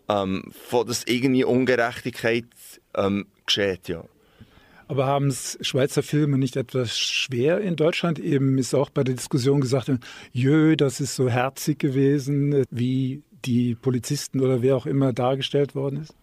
[0.08, 2.44] ähm, dass irgendwie Ungerechtigkeit
[2.94, 3.88] ähm, geschieht.
[3.88, 4.04] Ja.
[4.86, 8.18] Aber haben es Schweizer Filme nicht etwas schwer in Deutschland?
[8.18, 9.90] Eben ist auch bei der Diskussion gesagt,
[10.32, 16.02] jö, das ist so herzig gewesen, wie die Polizisten oder wer auch immer dargestellt worden
[16.02, 16.14] ist?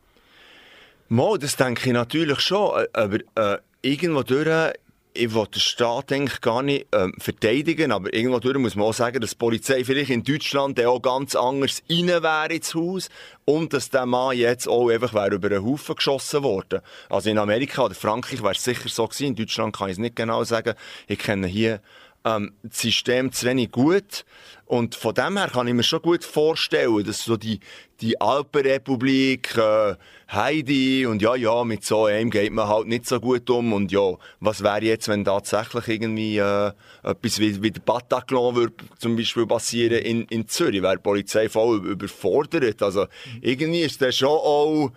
[1.14, 2.80] Mo, das denke ich natürlich schon.
[2.80, 4.74] Äh, aber äh, irgendwo durch,
[5.14, 8.94] ich will den Staat eigentlich gar nicht ähm, verteidigen, aber irgendwo durch muss man auch
[8.94, 13.10] sagen, dass die Polizei vielleicht in Deutschland auch ganz anders rein wäre ins Haus
[13.44, 16.80] und dass der Mann jetzt auch einfach wäre über einen Haufen geschossen worden.
[17.10, 20.00] Also in Amerika oder Frankreich wäre es sicher so gewesen, in Deutschland kann ich es
[20.00, 20.76] nicht genau sagen.
[21.08, 21.82] Ich kenne hier
[22.26, 24.26] ähm, das System zu wenig gut.
[24.66, 27.60] Und von dem her kann ich mir schon gut vorstellen, dass so die,
[28.00, 29.96] die Alpenrepublik, äh,
[30.32, 33.74] Heidi und ja, ja, mit so einem geht man halt nicht so gut um.
[33.74, 36.72] Und ja, was wäre jetzt, wenn tatsächlich irgendwie äh,
[37.04, 41.50] etwas wie, wie der Bataclan würde zum Beispiel passieren in, in Zürich, wäre die Polizei
[41.50, 42.82] voll überfordert.
[42.82, 43.08] Also
[43.42, 44.92] irgendwie ist das schon auch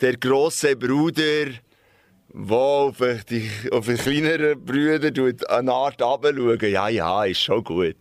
[0.00, 1.48] der große Bruder,
[2.30, 5.10] wo auf, die, auf einen kleineren Brüder
[5.48, 6.70] eine Art runterschauen.
[6.70, 7.96] Ja, ja, ist schon gut.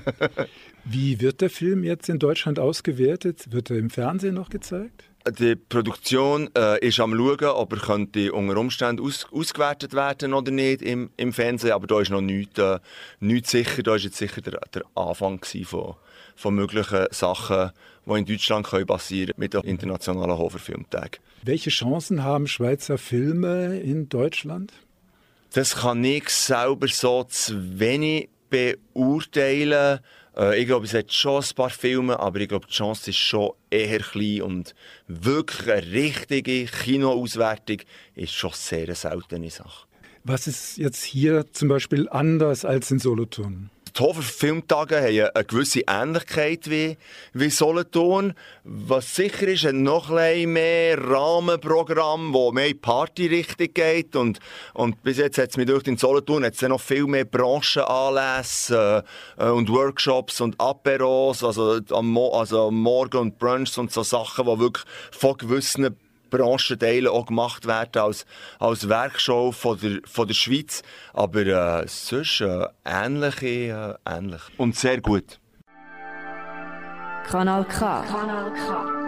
[0.84, 3.52] Wie wird der Film jetzt in Deutschland ausgewertet?
[3.52, 5.04] Wird er im Fernsehen noch gezeigt?
[5.38, 10.50] Die Produktion äh, ist am schauen, ob er könnte unter Umständen aus, ausgewertet werden oder
[10.50, 11.72] nicht im, im Fernsehen.
[11.72, 12.78] Aber da ist noch nichts, äh,
[13.20, 13.82] nichts sicher.
[13.82, 15.96] Da war jetzt sicher der, der Anfang von,
[16.34, 17.72] von möglichen Sachen,
[18.06, 21.20] die in Deutschland passieren können mit dem Internationalen Hofer Filmtag.
[21.42, 24.72] Welche Chancen haben Schweizer Filme in Deutschland?
[25.52, 30.00] Das kann ich selber so zu wenig beurteilen.
[30.36, 33.16] Äh, ich glaube, es hat schon ein paar Filme, aber ich glaube, die Chance ist
[33.16, 34.74] schon eher klein und
[35.06, 37.78] wirklich eine richtige Kinoauswertung
[38.14, 39.86] ist schon sehr eine seltene Sache.
[40.24, 43.70] Was ist jetzt hier zum Beispiel anders als in Solothurn?
[43.98, 46.96] Die Hofer Filmtage haben eine gewisse Ähnlichkeit wie,
[47.32, 48.34] wie Solothurn.
[48.62, 54.14] Was sicher ist, ein noch ein mehr Rahmenprogramm, das mehr in Partyrichtung geht.
[54.14, 54.38] Und,
[54.74, 59.02] und bis jetzt hat es mir durch den Solothurn hat's noch viel mehr Branchenanlässe
[59.36, 64.60] äh, und Workshops und Aperos, also am, also Morgen und Brunch und so Sachen, die
[64.60, 65.96] wirklich von gewissen
[66.30, 68.26] Branchenteilen auch gemacht werden als,
[68.58, 70.82] als Werkshow von der, von der Schweiz.
[71.12, 74.42] Aber äh, sonst äh, ähnliche, äh, ähnlich.
[74.56, 75.40] Und sehr gut.
[77.24, 78.02] Kanal K.
[78.02, 78.98] Kanal K.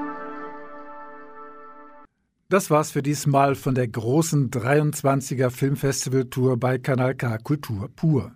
[2.50, 8.32] Das war's für diesmal von der großen 23er Filmfestival-Tour bei Kanal K Kultur pur.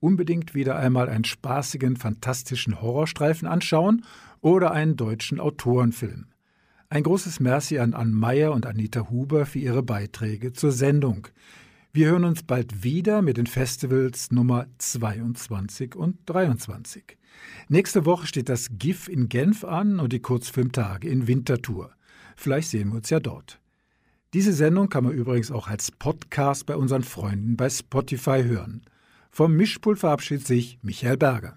[0.00, 4.06] Unbedingt wieder einmal einen spaßigen, fantastischen Horrorstreifen anschauen
[4.40, 6.31] oder einen deutschen Autorenfilm.
[6.92, 11.26] Ein großes Merci an Ann Meyer und Anita Huber für ihre Beiträge zur Sendung.
[11.90, 17.16] Wir hören uns bald wieder mit den Festivals Nummer 22 und 23.
[17.70, 21.94] Nächste Woche steht das GIF in Genf an und die Kurzfilmtage in Winterthur.
[22.36, 23.58] Vielleicht sehen wir uns ja dort.
[24.34, 28.82] Diese Sendung kann man übrigens auch als Podcast bei unseren Freunden bei Spotify hören.
[29.30, 31.56] Vom Mischpult verabschiedet sich Michael Berger.